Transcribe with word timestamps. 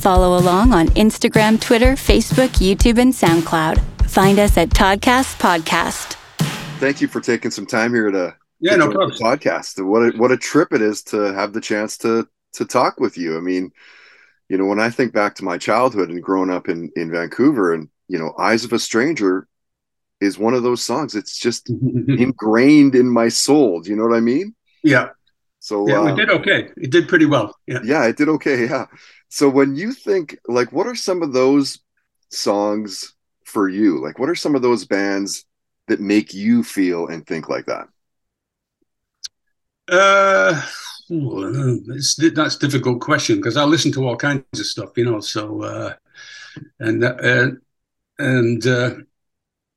Follow 0.00 0.38
along 0.38 0.72
on 0.72 0.88
Instagram, 0.88 1.60
Twitter, 1.60 1.92
Facebook, 1.92 2.48
YouTube, 2.58 2.96
and 2.98 3.12
SoundCloud. 3.12 3.78
Find 4.08 4.38
us 4.38 4.56
at 4.56 4.70
Toddcast 4.70 5.38
Podcast. 5.38 6.14
Thank 6.80 7.02
you 7.02 7.06
for 7.06 7.20
taking 7.20 7.50
some 7.50 7.66
time 7.66 7.92
here 7.92 8.10
to 8.10 8.34
yeah, 8.60 8.76
no 8.76 8.86
join 8.86 8.94
problem. 8.94 9.18
podcast. 9.18 9.84
What 9.84 10.14
a, 10.14 10.16
what 10.16 10.32
a 10.32 10.38
trip 10.38 10.72
it 10.72 10.80
is 10.80 11.02
to 11.04 11.34
have 11.34 11.52
the 11.52 11.60
chance 11.60 11.98
to 11.98 12.26
to 12.54 12.64
talk 12.64 12.98
with 12.98 13.18
you. 13.18 13.36
I 13.36 13.40
mean, 13.40 13.72
you 14.48 14.56
know, 14.56 14.64
when 14.64 14.80
I 14.80 14.88
think 14.88 15.12
back 15.12 15.34
to 15.36 15.44
my 15.44 15.58
childhood 15.58 16.08
and 16.08 16.22
growing 16.22 16.50
up 16.50 16.70
in 16.70 16.90
in 16.96 17.10
Vancouver, 17.12 17.74
and 17.74 17.90
you 18.08 18.18
know, 18.18 18.32
"Eyes 18.38 18.64
of 18.64 18.72
a 18.72 18.78
Stranger" 18.78 19.46
is 20.18 20.38
one 20.38 20.54
of 20.54 20.62
those 20.62 20.82
songs. 20.82 21.14
It's 21.14 21.38
just 21.38 21.68
ingrained 22.08 22.94
in 22.94 23.06
my 23.06 23.28
soul. 23.28 23.80
Do 23.82 23.90
you 23.90 23.96
know 23.96 24.06
what 24.06 24.16
I 24.16 24.20
mean? 24.20 24.54
yeah, 24.82 25.10
So 25.58 25.86
yeah, 25.86 26.00
uh, 26.00 26.04
we 26.06 26.14
did 26.14 26.30
okay. 26.30 26.70
It 26.78 26.90
did 26.90 27.06
pretty 27.06 27.26
well. 27.26 27.54
Yeah. 27.66 27.80
yeah, 27.84 28.06
it 28.06 28.16
did 28.16 28.30
okay. 28.30 28.64
Yeah. 28.70 28.86
So 29.30 29.48
when 29.48 29.76
you 29.76 29.92
think 29.92 30.38
like, 30.46 30.72
what 30.72 30.86
are 30.86 30.94
some 30.94 31.22
of 31.22 31.32
those 31.32 31.78
songs 32.30 33.14
for 33.44 33.68
you? 33.68 34.02
Like, 34.02 34.18
what 34.18 34.28
are 34.28 34.34
some 34.34 34.54
of 34.54 34.62
those 34.62 34.84
bands 34.84 35.44
that 35.88 36.00
make 36.00 36.34
you 36.34 36.62
feel 36.62 37.06
and 37.06 37.26
think 37.26 37.48
like 37.48 37.66
that? 37.66 37.88
Uh, 39.88 40.60
it's, 41.08 42.16
that's 42.34 42.56
a 42.56 42.58
difficult 42.58 43.00
question 43.00 43.36
because 43.36 43.56
I 43.56 43.64
listen 43.64 43.92
to 43.92 44.06
all 44.06 44.16
kinds 44.16 44.44
of 44.54 44.66
stuff, 44.66 44.90
you 44.96 45.04
know. 45.04 45.20
So, 45.20 45.62
uh, 45.62 45.94
and 46.78 47.02
uh, 47.02 47.50
and 48.18 48.66
uh, 48.66 48.94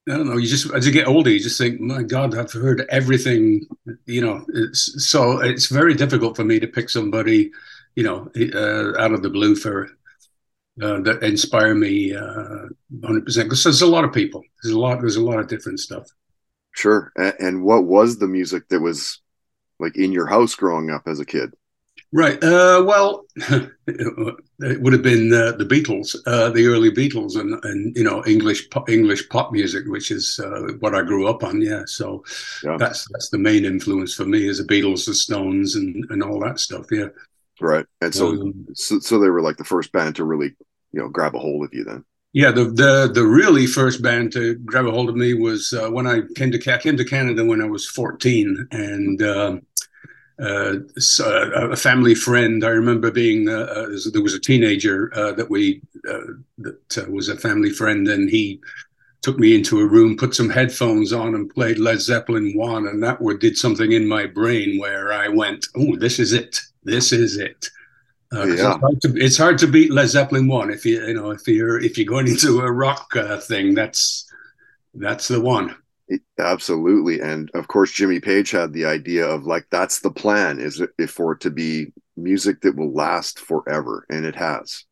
I 0.07 0.17
don't 0.17 0.29
know. 0.29 0.37
You 0.37 0.47
just 0.47 0.71
as 0.73 0.85
you 0.85 0.91
get 0.91 1.07
older, 1.07 1.29
you 1.29 1.39
just 1.39 1.57
think, 1.57 1.79
my 1.79 2.03
God, 2.03 2.35
I've 2.35 2.51
heard 2.51 2.85
everything. 2.89 3.65
You 4.05 4.21
know, 4.21 4.45
it's 4.53 5.05
so 5.07 5.39
it's 5.39 5.67
very 5.67 5.93
difficult 5.93 6.35
for 6.35 6.43
me 6.43 6.59
to 6.59 6.67
pick 6.67 6.89
somebody, 6.89 7.51
you 7.95 8.03
know, 8.03 8.29
uh, 8.53 8.99
out 9.01 9.13
of 9.13 9.21
the 9.21 9.29
blue 9.29 9.55
for 9.55 9.89
uh, 10.81 10.99
that 11.01 11.23
inspire 11.23 11.75
me 11.75 12.15
uh, 12.15 12.67
hundred 13.03 13.25
percent. 13.25 13.47
Because 13.47 13.63
there's 13.63 13.81
a 13.81 13.87
lot 13.87 14.03
of 14.05 14.13
people. 14.13 14.43
There's 14.63 14.73
a 14.75 14.79
lot. 14.79 14.99
There's 15.01 15.17
a 15.17 15.23
lot 15.23 15.39
of 15.39 15.47
different 15.47 15.79
stuff. 15.79 16.07
Sure. 16.71 17.11
And, 17.15 17.33
and 17.39 17.63
what 17.63 17.85
was 17.85 18.17
the 18.17 18.27
music 18.27 18.67
that 18.69 18.81
was 18.81 19.21
like 19.79 19.95
in 19.97 20.11
your 20.11 20.27
house 20.27 20.55
growing 20.55 20.89
up 20.89 21.03
as 21.07 21.19
a 21.19 21.25
kid? 21.25 21.53
Right. 22.11 22.43
Uh, 22.43 22.83
well, 22.87 23.25
it 23.37 24.81
would 24.81 24.93
have 24.93 25.01
been 25.01 25.33
uh, 25.33 25.51
the 25.53 25.65
Beatles, 25.65 26.15
uh, 26.27 26.49
the 26.49 26.67
early 26.67 26.91
Beatles, 26.91 27.39
and 27.39 27.63
and 27.65 27.95
you 27.95 28.03
know 28.03 28.23
English 28.25 28.69
pop, 28.69 28.89
English 28.89 29.29
pop 29.29 29.51
music, 29.51 29.83
which 29.87 30.11
is 30.11 30.39
uh, 30.43 30.73
what 30.79 30.95
I 30.95 31.01
grew 31.01 31.27
up 31.27 31.43
on. 31.43 31.61
Yeah. 31.61 31.83
So 31.85 32.23
Yeah. 32.63 32.77
that's 32.77 33.07
that's 33.11 33.29
the 33.29 33.37
main 33.39 33.65
influence 33.65 34.13
for 34.13 34.25
me 34.25 34.47
is 34.47 34.59
the 34.59 34.63
Beatles, 34.63 35.05
the 35.05 35.13
Stones, 35.13 35.75
and 35.75 36.05
and 36.09 36.23
all 36.23 36.39
that 36.41 36.59
stuff. 36.59 36.85
Yeah. 36.91 37.07
Right. 37.61 37.85
And 38.01 38.13
so, 38.13 38.29
Um, 38.29 38.65
so, 38.73 38.99
so 38.99 39.19
they 39.19 39.29
were 39.29 39.41
like 39.41 39.57
the 39.57 39.63
first 39.63 39.91
band 39.91 40.15
to 40.15 40.23
really, 40.23 40.55
you 40.91 40.99
know, 40.99 41.07
grab 41.07 41.35
a 41.35 41.39
hold 41.39 41.63
of 41.65 41.73
you 41.73 41.83
then. 41.83 42.03
Yeah, 42.33 42.49
the 42.49 42.65
the 42.65 43.11
the 43.13 43.25
really 43.25 43.67
first 43.67 44.01
band 44.01 44.31
to 44.33 44.55
grab 44.55 44.87
a 44.87 44.91
hold 44.91 45.07
of 45.07 45.15
me 45.15 45.35
was 45.35 45.71
uh, 45.71 45.89
when 45.91 46.07
I 46.07 46.21
came 46.35 46.51
to 46.51 46.57
Ca- 46.57 46.79
came 46.79 46.97
to 46.97 47.05
Canada 47.05 47.45
when 47.45 47.61
I 47.61 47.65
was 47.65 47.87
fourteen, 47.87 48.67
and 48.71 49.21
um, 49.21 49.61
uh, 50.41 50.77
so 50.97 51.51
a 51.53 51.75
family 51.75 52.15
friend. 52.15 52.65
I 52.65 52.69
remember 52.69 53.11
being 53.11 53.49
uh, 53.49 53.67
uh, 53.75 53.87
there 54.11 54.23
was 54.23 54.33
a 54.33 54.39
teenager 54.39 55.11
uh, 55.15 55.33
that 55.33 55.47
we 55.47 55.83
uh, 56.09 56.33
that 56.57 56.97
uh, 56.97 57.11
was 57.11 57.29
a 57.29 57.37
family 57.37 57.69
friend, 57.69 58.07
and 58.07 58.27
he 58.31 58.59
took 59.21 59.37
me 59.37 59.53
into 59.53 59.79
a 59.79 59.85
room, 59.85 60.17
put 60.17 60.33
some 60.33 60.49
headphones 60.49 61.13
on, 61.13 61.35
and 61.35 61.53
played 61.53 61.77
Led 61.77 62.01
Zeppelin 62.01 62.53
one, 62.55 62.87
and 62.87 63.03
that 63.03 63.21
would 63.21 63.39
did 63.39 63.57
something 63.57 63.91
in 63.91 64.07
my 64.07 64.25
brain 64.25 64.79
where 64.79 65.13
I 65.13 65.27
went, 65.27 65.67
"Oh, 65.75 65.95
this 65.95 66.17
is 66.17 66.33
it. 66.33 66.59
This 66.83 67.11
is 67.11 67.37
it." 67.37 67.69
Uh, 68.33 68.45
Yeah. 68.45 68.53
it's, 68.53 68.61
hard 68.81 69.01
to, 69.01 69.13
it's 69.17 69.37
hard 69.37 69.57
to 69.59 69.67
beat 69.67 69.91
Led 69.91 70.07
Zeppelin 70.09 70.47
one 70.47 70.71
if 70.71 70.85
you 70.85 71.05
you 71.05 71.13
know 71.13 71.31
if 71.31 71.47
you're 71.47 71.79
if 71.79 71.97
you're 71.97 72.07
going 72.07 72.27
into 72.33 72.61
a 72.61 72.71
rock 72.71 73.15
uh, 73.15 73.37
thing. 73.37 73.73
That's 73.73 74.25
that's 74.93 75.27
the 75.27 75.41
one. 75.41 75.75
Absolutely. 76.37 77.21
And 77.21 77.49
of 77.53 77.67
course, 77.67 77.91
Jimmy 77.91 78.19
Page 78.19 78.51
had 78.51 78.73
the 78.73 78.85
idea 78.85 79.25
of 79.25 79.45
like, 79.45 79.65
that's 79.71 80.01
the 80.01 80.11
plan 80.11 80.59
is 80.59 80.79
it, 80.79 80.91
if 80.99 81.11
for 81.11 81.31
it 81.31 81.39
to 81.41 81.49
be 81.49 81.87
music 82.17 82.61
that 82.61 82.75
will 82.75 82.93
last 82.93 83.39
forever. 83.39 84.05
And 84.09 84.25
it 84.25 84.35
has. 84.35 84.85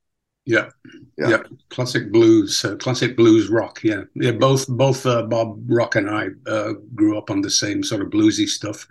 Yeah, 0.46 0.69
Yeah. 1.18 1.29
yeah. 1.29 1.44
Classic 1.69 2.12
blues, 2.12 2.66
uh, 2.66 2.75
classic 2.78 3.16
blues 3.16 3.50
rock. 3.50 3.84
Yeah, 3.84 4.03
yeah. 4.16 4.31
Both 4.31 4.68
both 4.68 5.06
uh, 5.06 5.23
Bob 5.23 5.62
Rock 5.68 5.96
and 5.96 6.09
I 6.09 6.29
uh, 6.47 6.73
grew 6.96 7.18
up 7.18 7.29
on 7.29 7.41
the 7.41 7.52
same 7.52 7.84
sort 7.84 8.02
of 8.02 8.09
bluesy 8.09 8.47
stuff. 8.47 8.88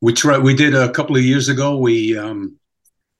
We 0.00 0.12
tried. 0.12 0.38
We 0.38 0.54
did 0.54 0.74
a 0.74 0.90
couple 0.92 1.16
of 1.16 1.22
years 1.22 1.48
ago. 1.48 1.76
We 1.76 2.16
um, 2.16 2.58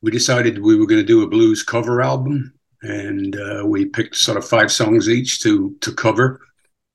we 0.02 0.10
decided 0.10 0.60
we 0.62 0.76
were 0.76 0.86
going 0.86 1.00
to 1.00 1.06
do 1.06 1.22
a 1.22 1.28
blues 1.28 1.62
cover 1.62 2.02
album, 2.02 2.54
and 2.82 3.36
uh, 3.36 3.64
we 3.66 3.86
picked 3.86 4.16
sort 4.16 4.38
of 4.38 4.48
five 4.48 4.72
songs 4.72 5.08
each 5.08 5.40
to 5.42 5.76
to 5.82 5.92
cover. 5.94 6.40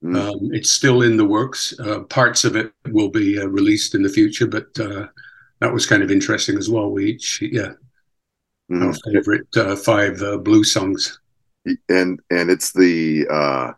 Mm. 0.04 0.16
Um, 0.16 0.50
it's 0.52 0.70
still 0.70 1.02
in 1.02 1.16
the 1.16 1.26
works. 1.26 1.74
Uh, 1.80 2.00
parts 2.02 2.44
of 2.44 2.56
it 2.56 2.72
will 2.88 3.10
be 3.10 3.38
uh, 3.40 3.46
released 3.46 3.94
in 3.94 4.02
the 4.02 4.08
future, 4.10 4.46
but 4.46 4.68
uh, 4.80 5.08
that 5.60 5.72
was 5.72 5.86
kind 5.86 6.02
of 6.02 6.10
interesting 6.10 6.58
as 6.58 6.70
well. 6.70 6.90
We 6.90 7.06
each, 7.12 7.42
yeah, 7.42 7.72
our 8.80 8.92
Mhm. 8.92 9.00
favorite 9.04 9.56
uh, 9.56 9.76
five 9.76 10.20
uh, 10.22 10.38
blues 10.38 10.72
songs. 10.72 11.20
and 11.88 12.20
and 12.30 12.50
it's 12.50 12.72
the 12.72 13.26
uh 13.30 13.72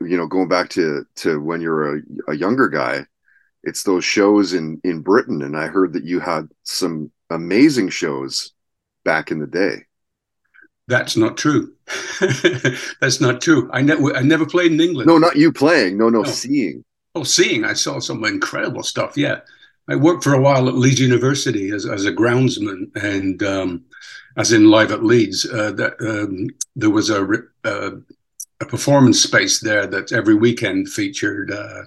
you 0.00 0.16
know 0.16 0.26
going 0.26 0.48
back 0.48 0.68
to 0.70 1.04
to 1.16 1.40
when 1.40 1.60
you're 1.60 1.96
a, 1.96 2.02
a 2.28 2.34
younger 2.36 2.68
guy 2.68 3.04
it's 3.64 3.82
those 3.82 4.04
shows 4.04 4.52
in 4.52 4.80
in 4.84 5.00
britain 5.00 5.42
and 5.42 5.56
i 5.56 5.66
heard 5.66 5.92
that 5.92 6.04
you 6.04 6.20
had 6.20 6.48
some 6.62 7.10
amazing 7.30 7.88
shows 7.88 8.52
back 9.04 9.30
in 9.30 9.38
the 9.38 9.46
day 9.46 9.84
That's 10.88 11.16
not 11.16 11.36
true. 11.36 11.74
That's 13.00 13.20
not 13.20 13.42
true. 13.42 13.68
I 13.72 13.82
never, 13.82 14.16
I 14.16 14.22
never 14.22 14.46
played 14.46 14.72
in 14.72 14.80
England. 14.80 15.06
no 15.06 15.18
not 15.18 15.36
you 15.36 15.52
playing 15.52 15.98
no 15.98 16.08
no, 16.08 16.22
No. 16.22 16.30
seeing 16.30 16.84
Oh, 17.14 17.24
seeing, 17.24 17.64
I 17.64 17.72
saw 17.74 17.98
some 18.00 18.24
incredible 18.24 18.82
stuff. 18.82 19.16
Yeah, 19.16 19.40
I 19.88 19.96
worked 19.96 20.22
for 20.22 20.34
a 20.34 20.40
while 20.40 20.68
at 20.68 20.74
Leeds 20.74 21.00
University 21.00 21.70
as 21.76 21.84
as 21.84 22.04
a 22.06 22.12
groundsman, 22.12 22.90
and 22.94 23.42
um, 23.42 23.84
as 24.36 24.52
in 24.52 24.70
live 24.70 24.92
at 24.92 25.02
Leeds. 25.02 25.44
Uh, 25.44 25.72
that 25.72 25.94
um, 26.00 26.48
there 26.76 26.90
was 26.98 27.10
a 27.10 27.20
uh, 27.64 27.90
a 28.60 28.66
performance 28.66 29.22
space 29.22 29.58
there 29.60 29.86
that 29.86 30.12
every 30.12 30.34
weekend 30.34 30.88
featured 30.88 31.50
uh, 31.50 31.82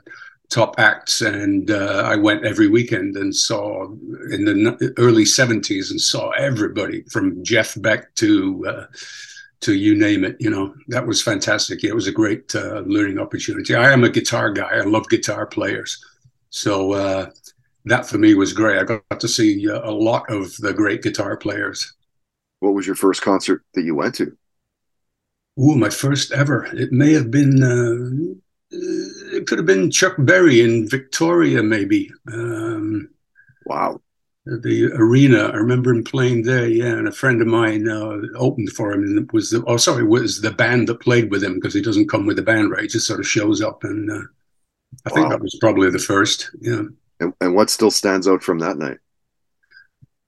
top 0.51 0.75
acts, 0.77 1.21
and 1.21 1.71
uh, 1.71 2.03
I 2.05 2.15
went 2.17 2.45
every 2.45 2.67
weekend 2.67 3.15
and 3.15 3.35
saw 3.35 3.85
in 3.85 4.45
the 4.45 4.93
early 4.97 5.23
'70s 5.23 5.89
and 5.89 5.99
saw 5.99 6.29
everybody 6.31 7.03
from 7.03 7.43
Jeff 7.43 7.79
Beck 7.81 8.13
to. 8.15 8.65
Uh, 8.67 8.85
to 9.61 9.75
you 9.75 9.93
name 9.93 10.23
it, 10.23 10.35
you 10.39 10.49
know, 10.49 10.73
that 10.87 11.05
was 11.05 11.21
fantastic. 11.21 11.83
It 11.83 11.93
was 11.93 12.07
a 12.07 12.11
great 12.11 12.55
uh, 12.55 12.79
learning 12.79 13.19
opportunity. 13.19 13.75
I 13.75 13.93
am 13.93 14.03
a 14.03 14.09
guitar 14.09 14.51
guy. 14.51 14.67
I 14.67 14.81
love 14.81 15.07
guitar 15.07 15.45
players. 15.45 16.03
So 16.49 16.93
uh, 16.93 17.29
that 17.85 18.07
for 18.07 18.17
me 18.17 18.33
was 18.33 18.53
great. 18.53 18.79
I 18.79 18.83
got 18.83 19.19
to 19.19 19.27
see 19.27 19.69
uh, 19.69 19.87
a 19.87 19.91
lot 19.91 20.23
of 20.31 20.57
the 20.57 20.73
great 20.73 21.03
guitar 21.03 21.37
players. 21.37 21.93
what 22.59 22.73
was 22.73 22.87
your 22.87 22.95
first 22.95 23.21
concert 23.21 23.63
that 23.75 23.83
you 23.83 23.93
went 23.93 24.15
to 24.15 24.35
Ooh, 25.59 25.75
my 25.75 25.89
first 25.89 26.31
ever. 26.31 26.65
It 26.73 26.91
may 26.91 27.11
have 27.13 27.29
been, 27.29 27.61
uh, 27.61 28.79
it 29.41 29.47
could 29.47 29.57
have 29.57 29.67
been 29.67 29.91
Chuck 29.91 30.15
Berry 30.19 30.61
in 30.61 30.87
Victoria, 30.87 31.61
maybe. 31.61 32.11
Um, 32.31 33.09
wow 33.65 33.99
the 34.45 34.91
arena. 34.93 35.45
I 35.45 35.55
remember 35.55 35.91
him 35.91 36.03
playing 36.03 36.43
there. 36.43 36.67
Yeah, 36.67 36.93
and 36.93 37.07
a 37.07 37.11
friend 37.11 37.41
of 37.41 37.47
mine 37.47 37.87
uh, 37.87 38.17
opened 38.35 38.71
for 38.71 38.91
him, 38.91 39.03
and 39.03 39.19
it 39.19 39.33
was 39.33 39.51
the 39.51 39.63
oh 39.67 39.77
sorry, 39.77 40.03
was 40.03 40.41
the 40.41 40.51
band 40.51 40.87
that 40.87 40.99
played 40.99 41.29
with 41.29 41.43
him 41.43 41.55
because 41.55 41.73
he 41.73 41.81
doesn't 41.81 42.09
come 42.09 42.25
with 42.25 42.37
the 42.37 42.41
band, 42.41 42.71
right? 42.71 42.81
He 42.81 42.87
just 42.87 43.07
sort 43.07 43.19
of 43.19 43.27
shows 43.27 43.61
up, 43.61 43.83
and 43.83 44.11
uh, 44.11 44.25
I 45.05 45.09
think 45.11 45.29
that 45.29 45.41
was 45.41 45.57
probably 45.59 45.89
the 45.89 45.99
first. 45.99 46.49
Yeah. 46.59 46.83
and, 47.19 47.33
and 47.39 47.55
what 47.55 47.69
still 47.69 47.91
stands 47.91 48.27
out 48.27 48.41
from 48.41 48.59
that 48.59 48.77
night 48.77 48.97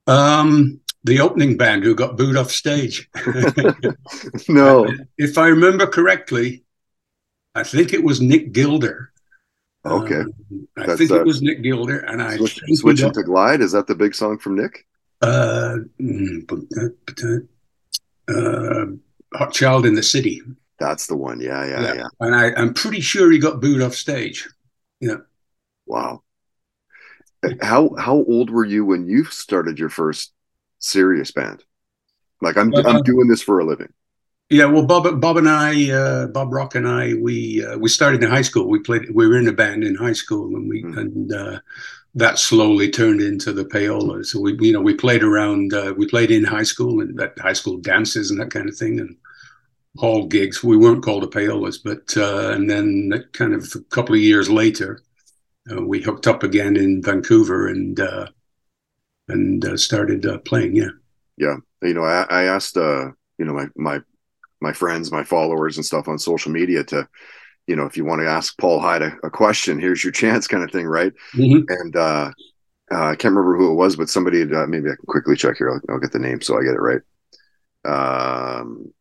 Um, 0.06 0.80
the 1.04 1.20
opening 1.20 1.58
band 1.58 1.84
who 1.84 1.96
got 1.96 2.18
booed 2.18 2.38
off 2.38 2.52
stage. 2.52 3.10
no 4.48 4.88
if 5.18 5.38
I 5.38 5.48
remember 5.48 5.88
correctly, 5.88 6.63
I 7.56 7.64
think 7.64 7.94
it 7.94 8.04
was 8.04 8.22
Nick 8.22 8.52
Gilder. 8.52 9.12
okay 9.86 10.22
Um, 10.22 10.34
I 10.78 10.86
That's, 10.88 10.98
think 11.00 11.12
uh, 11.12 11.22
it 11.22 11.26
was 11.26 11.42
Nick 11.42 11.62
Gilder, 11.62 12.00
and 12.00 12.22
I 12.22 12.38
Switch, 12.38 12.60
switching 12.74 13.12
to 13.14 13.24
glide 13.24 13.62
is 13.62 13.74
that 13.74 13.88
the 13.88 13.96
big 13.96 14.16
song 14.16 14.38
from 14.40 14.56
nick 14.56 14.86
uh, 15.22 15.78
mm, 16.00 16.44
uh, 18.28 18.34
uh, 18.34 18.86
Hot 19.38 19.54
Child 19.54 19.86
in 19.86 19.94
the 19.96 20.04
City. 20.04 20.42
that's 20.80 21.08
the 21.08 21.16
one 21.16 21.40
yeah 21.40 21.66
yeah 21.66 21.82
yeah, 21.82 21.94
Yeah. 21.94 22.08
And 22.20 22.36
I, 22.36 22.54
I'm 22.60 22.74
pretty 22.74 23.02
sure 23.02 23.32
he 23.32 23.40
got 23.40 23.62
booed 23.62 23.82
off 23.82 23.94
stage. 23.94 24.48
Yeah. 25.00 25.18
Wow 25.86 26.24
how 27.62 27.94
how 27.98 28.16
old 28.16 28.50
were 28.50 28.66
you 28.66 28.86
when 28.86 29.06
you 29.08 29.26
started 29.26 29.80
your 29.80 29.90
first 29.90 30.34
serious 30.80 31.32
band 31.32 31.64
like 32.42 32.58
i'm 32.58 32.74
Uh, 32.74 32.84
i'm 32.86 33.04
doing 33.04 33.28
this 33.28 33.42
for 33.42 33.60
a 33.60 33.66
living 33.66 33.92
Yeah, 34.54 34.66
well, 34.66 34.86
Bob, 34.86 35.20
Bob 35.20 35.38
and 35.38 35.50
I, 35.50 35.90
uh, 35.92 36.28
Bob 36.28 36.54
Rock 36.54 36.76
and 36.76 36.88
I, 36.88 37.16
we 37.16 37.66
uh, 37.66 37.76
we 37.80 37.90
started 37.90 38.24
in 38.24 38.30
high 38.30 38.44
school. 38.44 38.70
We 38.70 38.78
played. 38.78 39.10
We 39.12 39.26
were 39.28 39.40
in 39.40 39.48
a 39.48 39.52
band 39.52 39.84
in 39.84 39.96
high 39.96 40.14
school, 40.14 40.56
and 40.56 40.70
we 40.70 40.84
Mhm. 40.84 40.98
and 40.98 41.34
uh, 41.34 41.60
that 42.14 42.38
slowly 42.38 42.92
turned 42.92 43.20
into 43.20 43.52
the 43.52 43.66
payola. 43.66 44.24
So 44.24 44.40
we, 44.40 44.56
you 44.62 44.72
know, 44.72 44.80
we 44.82 44.94
played 44.94 45.24
around. 45.24 45.74
Uh, 45.74 45.96
we 45.98 46.06
played 46.08 46.30
in 46.30 46.44
high 46.44 46.62
school 46.74 47.02
and 47.02 47.20
at 47.20 47.34
high 47.40 47.54
school 47.54 47.78
dances 47.78 48.30
and 48.30 48.40
that 48.40 48.52
kind 48.52 48.70
of 48.70 48.78
thing, 48.78 49.00
and 49.00 49.18
hall 49.98 50.28
gigs. 50.28 50.64
We 50.64 50.78
weren't 50.78 51.04
called 51.04 51.24
the 51.24 51.28
payolas, 51.40 51.80
but 51.84 52.16
uh, 52.16 52.52
and 52.54 52.70
then 52.70 53.12
kind 53.34 53.56
of 53.56 53.74
a 53.76 53.80
couple 53.96 54.14
of 54.14 54.22
years 54.22 54.52
later, 54.52 55.02
uh, 55.72 55.82
we 55.82 56.00
hooked 56.00 56.28
up 56.28 56.44
again 56.44 56.78
in 56.78 57.02
Vancouver 57.02 57.68
and 57.70 58.00
uh, 58.00 58.28
and 59.30 59.66
uh, 59.66 59.78
started 59.78 60.28
uh, 60.28 60.38
playing. 60.40 60.76
Yeah, 60.76 60.94
yeah. 61.38 61.56
You 61.82 61.96
know, 61.96 62.04
I, 62.04 62.28
I 62.30 62.44
asked 62.44 62.78
uh, 62.78 63.12
you 63.40 63.46
know 63.46 63.54
my 63.54 63.68
my 63.76 64.02
my 64.64 64.74
friends, 64.74 65.12
my 65.12 65.24
followers, 65.24 65.78
and 65.78 65.86
stuff 65.86 66.08
on 66.08 66.18
social 66.18 66.52
media 66.52 66.84
to 66.86 67.08
you 67.68 67.76
know, 67.76 67.86
if 67.86 67.96
you 67.96 68.06
want 68.06 68.22
to 68.22 68.28
ask 68.28 68.58
Paul 68.58 68.80
Hyde 68.80 69.02
a, 69.02 69.16
a 69.24 69.30
question, 69.30 69.80
here's 69.80 70.04
your 70.04 70.12
chance, 70.22 70.48
kind 70.48 70.64
of 70.64 70.72
thing, 70.72 70.86
right? 70.86 71.14
Mm-hmm. 71.34 71.64
And 71.70 71.96
uh, 71.96 72.32
uh, 72.92 73.06
I 73.06 73.16
can't 73.16 73.34
remember 73.34 73.58
who 73.58 73.72
it 73.72 73.76
was, 73.76 73.96
but 73.96 74.10
somebody 74.10 74.40
had, 74.40 74.54
uh, 74.54 74.68
maybe 74.68 74.90
I 74.90 74.96
can 74.96 75.06
quickly 75.08 75.36
check 75.36 75.58
here. 75.58 75.70
I'll, 75.70 75.82
I'll, 75.90 76.00
get 76.00 76.12
the 76.12 76.20
name 76.20 76.42
so 76.42 76.58
I 76.58 76.64
get 76.64 76.76
it 76.76 76.80
right. 76.80 77.02
Um, 77.86 78.94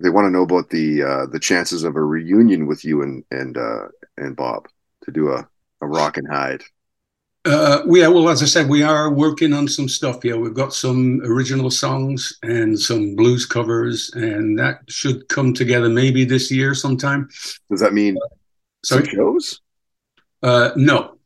they 0.00 0.10
want 0.10 0.26
to 0.26 0.30
know 0.30 0.42
about 0.42 0.70
the 0.70 1.02
uh, 1.02 1.26
the 1.26 1.38
chances 1.38 1.84
of 1.84 1.94
a 1.94 2.02
reunion 2.02 2.66
with 2.66 2.84
you 2.84 3.02
and 3.02 3.22
and 3.30 3.56
uh, 3.58 3.88
and 4.16 4.34
Bob 4.34 4.66
to 5.04 5.12
do 5.12 5.30
a 5.30 5.46
a 5.82 5.86
Rock 5.86 6.16
and 6.16 6.26
Hyde. 6.26 6.62
Uh, 7.46 7.82
yeah, 7.88 8.06
well, 8.06 8.28
as 8.28 8.42
I 8.42 8.46
said, 8.46 8.68
we 8.68 8.82
are 8.82 9.10
working 9.10 9.54
on 9.54 9.66
some 9.66 9.88
stuff. 9.88 10.24
Yeah, 10.24 10.34
we've 10.34 10.54
got 10.54 10.74
some 10.74 11.20
original 11.24 11.70
songs 11.70 12.38
and 12.42 12.78
some 12.78 13.16
blues 13.16 13.46
covers, 13.46 14.10
and 14.14 14.58
that 14.58 14.80
should 14.88 15.26
come 15.28 15.54
together 15.54 15.88
maybe 15.88 16.24
this 16.24 16.50
year 16.50 16.74
sometime. 16.74 17.28
Does 17.70 17.80
that 17.80 17.94
mean 17.94 18.18
uh, 18.18 18.28
some 18.84 19.04
shows? 19.06 19.62
Uh, 20.42 20.72
no. 20.76 21.16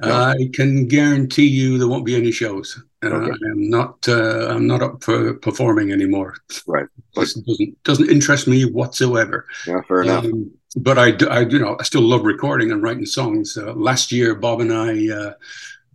no. 0.00 0.14
I 0.14 0.48
can 0.52 0.86
guarantee 0.86 1.46
you 1.46 1.78
there 1.78 1.88
won't 1.88 2.06
be 2.06 2.14
any 2.14 2.30
shows. 2.30 2.80
Uh, 3.02 3.08
okay. 3.08 3.32
I'm 3.50 3.68
not. 3.68 4.08
Uh, 4.08 4.46
I'm 4.48 4.68
not 4.68 4.82
up 4.82 5.02
for 5.02 5.34
performing 5.34 5.90
anymore. 5.90 6.36
Right. 6.66 6.86
But, 7.14 7.28
doesn't 7.44 7.82
doesn't 7.82 8.10
interest 8.10 8.46
me 8.46 8.64
whatsoever. 8.64 9.46
Yeah, 9.66 9.80
fair 9.88 10.02
enough. 10.02 10.26
Um, 10.26 10.52
but 10.76 10.98
I, 10.98 11.14
I, 11.28 11.40
you 11.40 11.58
know, 11.58 11.76
I 11.80 11.82
still 11.84 12.02
love 12.02 12.24
recording 12.24 12.70
and 12.70 12.82
writing 12.82 13.06
songs. 13.06 13.56
Uh, 13.56 13.72
last 13.72 14.12
year, 14.12 14.34
Bob 14.34 14.60
and 14.60 14.72
I, 14.72 15.08
uh, 15.08 15.32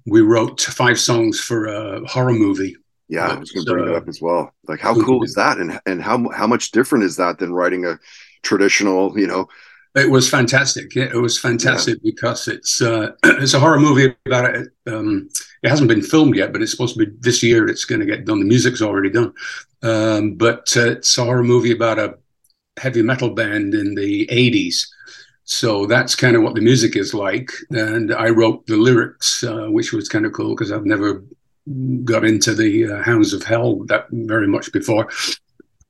we 0.08 0.22
wrote 0.22 0.60
five 0.62 1.00
songs 1.00 1.40
for 1.40 1.68
a 1.68 2.06
horror 2.08 2.34
movie. 2.34 2.76
Yeah, 3.08 3.28
I 3.28 3.40
was 3.40 3.52
going 3.52 3.66
to 3.66 3.74
bring 3.74 3.84
uh, 3.84 3.92
that 3.92 3.98
up 3.98 4.08
as 4.08 4.22
well. 4.22 4.54
Like, 4.68 4.80
how 4.80 4.96
cool 4.96 5.24
is 5.24 5.36
that, 5.36 5.58
and 5.58 5.80
and 5.86 6.02
how 6.02 6.30
how 6.30 6.48
much 6.48 6.72
different 6.72 7.04
is 7.04 7.18
that 7.18 7.40
than 7.40 7.54
writing 7.54 7.86
a 7.86 8.00
traditional, 8.42 9.18
you 9.20 9.28
know? 9.28 9.48
It 9.94 10.10
was 10.10 10.30
fantastic. 10.30 10.96
It 10.96 11.14
was 11.14 11.38
fantastic 11.38 12.00
yeah. 12.02 12.12
because 12.12 12.48
it's 12.48 12.82
uh, 12.82 13.12
it's 13.24 13.54
a 13.54 13.60
horror 13.60 13.80
movie 13.80 14.16
about 14.26 14.56
it. 14.56 14.70
Um, 14.88 15.30
it 15.62 15.70
hasn't 15.70 15.90
been 15.90 16.02
filmed 16.02 16.36
yet, 16.38 16.54
but 16.54 16.62
it's 16.62 16.72
supposed 16.72 16.98
to 16.98 17.06
be 17.06 17.12
this 17.20 17.44
year. 17.44 17.68
It's 17.68 17.84
going 17.84 18.00
to 18.00 18.08
get 18.08 18.24
done. 18.24 18.40
The 18.40 18.46
music's 18.46 18.82
already 18.82 19.10
done, 19.10 19.34
um, 19.84 20.36
but 20.36 20.74
uh, 20.78 20.92
it's 20.92 21.18
a 21.18 21.26
horror 21.26 21.44
movie 21.44 21.74
about 21.74 22.00
a 22.00 22.18
heavy 22.82 23.04
metal 23.04 23.30
band 23.30 23.76
in 23.76 23.96
the 23.96 24.26
80s. 24.28 24.88
So 25.44 25.86
that's 25.86 26.16
kind 26.16 26.36
of 26.36 26.42
what 26.42 26.56
the 26.56 26.62
music 26.62 26.96
is 26.96 27.14
like. 27.14 27.52
And 27.70 28.14
I 28.14 28.30
wrote 28.30 28.66
the 28.66 28.78
lyrics, 28.78 29.44
uh, 29.44 29.68
which 29.68 29.94
was 29.94 30.10
kind 30.10 30.26
of 30.26 30.34
cool 30.34 30.56
because 30.56 30.72
I've 30.72 30.86
never 30.86 31.24
got 32.04 32.26
into 32.26 32.56
the 32.56 32.92
uh, 32.92 33.04
Hounds 33.04 33.34
of 33.34 33.44
Hell 33.44 33.84
that 33.86 34.06
very 34.12 34.48
much 34.48 34.72
before. 34.72 35.10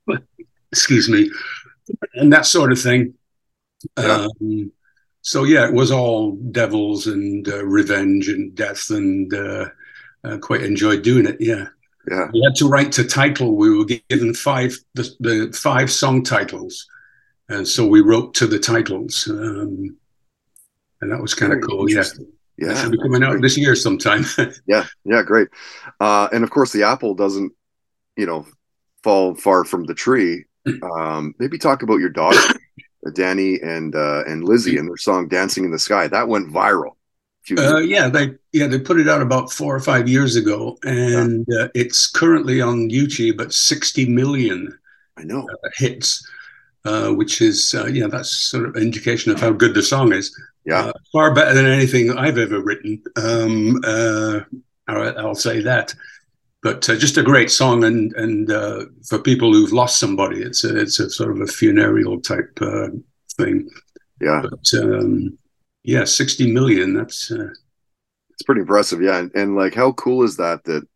Excuse 0.71 1.09
me. 1.09 1.29
And 2.15 2.31
that 2.33 2.45
sort 2.45 2.71
of 2.71 2.81
thing. 2.81 3.13
Yeah. 3.97 4.27
Um, 4.41 4.71
so 5.21 5.43
yeah, 5.43 5.67
it 5.67 5.73
was 5.73 5.91
all 5.91 6.31
devils 6.51 7.07
and 7.07 7.47
uh, 7.47 7.63
revenge 7.65 8.27
and 8.27 8.55
death, 8.55 8.89
and 8.89 9.31
uh, 9.33 9.65
I 10.23 10.37
quite 10.37 10.63
enjoyed 10.63 11.03
doing 11.03 11.27
it. 11.27 11.37
Yeah. 11.39 11.67
Yeah. 12.09 12.29
We 12.33 12.41
had 12.43 12.55
to 12.55 12.67
write 12.67 12.91
to 12.93 13.03
title. 13.03 13.55
We 13.55 13.77
were 13.77 13.85
given 14.09 14.33
five 14.33 14.75
the, 14.95 15.09
the 15.19 15.53
five 15.53 15.91
song 15.91 16.23
titles, 16.23 16.87
and 17.49 17.67
so 17.67 17.85
we 17.85 18.01
wrote 18.01 18.33
to 18.35 18.47
the 18.47 18.59
titles, 18.59 19.27
um, 19.29 19.95
and 21.01 21.11
that 21.11 21.21
was 21.21 21.33
kind 21.33 21.53
of 21.53 21.61
cool. 21.61 21.89
Yeah. 21.89 22.03
Yeah, 22.57 22.75
should 22.75 22.91
be 22.91 22.99
coming 22.99 23.23
out 23.23 23.31
great. 23.31 23.41
this 23.41 23.57
year 23.57 23.75
sometime. 23.75 24.23
yeah, 24.67 24.85
yeah, 25.03 25.23
great. 25.23 25.47
Uh, 25.99 26.27
and 26.31 26.43
of 26.43 26.51
course, 26.51 26.71
the 26.71 26.83
apple 26.83 27.15
doesn't, 27.15 27.51
you 28.15 28.27
know, 28.27 28.45
fall 29.03 29.33
far 29.33 29.63
from 29.63 29.85
the 29.85 29.95
tree. 29.95 30.45
Um, 30.83 31.33
maybe 31.39 31.57
talk 31.57 31.81
about 31.81 31.99
your 31.99 32.09
daughter, 32.09 32.39
Danny 33.15 33.59
and 33.61 33.95
uh, 33.95 34.23
and 34.25 34.43
Lizzie, 34.43 34.77
and 34.77 34.87
their 34.87 34.97
song 34.97 35.27
"Dancing 35.27 35.65
in 35.65 35.71
the 35.71 35.79
Sky." 35.79 36.07
That 36.07 36.27
went 36.27 36.53
viral. 36.53 36.91
Uh, 37.57 37.77
yeah, 37.77 38.07
they 38.07 38.35
yeah 38.51 38.67
they 38.67 38.79
put 38.79 38.99
it 38.99 39.09
out 39.09 39.21
about 39.21 39.51
four 39.51 39.75
or 39.75 39.79
five 39.79 40.07
years 40.07 40.35
ago, 40.35 40.77
and 40.83 41.45
yeah. 41.49 41.63
uh, 41.63 41.67
it's 41.73 42.07
currently 42.07 42.61
on 42.61 42.89
YouTube 42.89 43.41
at 43.41 43.51
sixty 43.51 44.07
million. 44.07 44.77
I 45.17 45.23
know 45.23 45.47
uh, 45.49 45.69
hits, 45.75 46.27
uh, 46.85 47.09
which 47.09 47.41
is 47.41 47.73
uh, 47.73 47.87
yeah 47.87 48.07
that's 48.07 48.29
sort 48.29 48.67
of 48.67 48.77
indication 48.77 49.31
of 49.31 49.39
how 49.39 49.51
good 49.51 49.73
the 49.73 49.81
song 49.81 50.13
is. 50.13 50.39
Yeah, 50.65 50.85
uh, 50.85 50.93
far 51.11 51.33
better 51.33 51.55
than 51.55 51.65
anything 51.65 52.15
I've 52.15 52.37
ever 52.37 52.61
written. 52.61 53.01
Um, 53.15 53.81
I'll, 54.87 55.19
I'll, 55.19 55.35
say 55.35 55.61
that. 55.61 55.95
But 56.61 56.81
just 56.83 57.17
a 57.17 57.23
great 57.23 57.49
song, 57.49 57.83
and 57.83 58.13
and 58.13 58.49
for 59.07 59.17
people 59.17 59.51
who've 59.51 59.73
lost 59.73 59.99
somebody, 59.99 60.43
it's 60.43 60.63
a, 60.63 60.79
it's 60.79 60.99
a 60.99 61.09
sort 61.09 61.31
of 61.31 61.41
a 61.41 61.47
funereal 61.47 62.21
type 62.21 62.59
thing. 63.35 63.67
Yeah. 64.19 64.43
But, 64.43 64.79
um, 64.79 65.39
yeah, 65.83 66.03
60 66.03 66.51
million. 66.51 66.93
That's 66.93 67.31
uh... 67.31 67.49
it's 68.31 68.43
pretty 68.43 68.61
impressive. 68.61 69.01
Yeah. 69.01 69.17
And, 69.17 69.31
and 69.35 69.55
like, 69.55 69.73
how 69.73 69.91
cool 69.93 70.23
is 70.23 70.37
that? 70.37 70.63
That, 70.65 70.87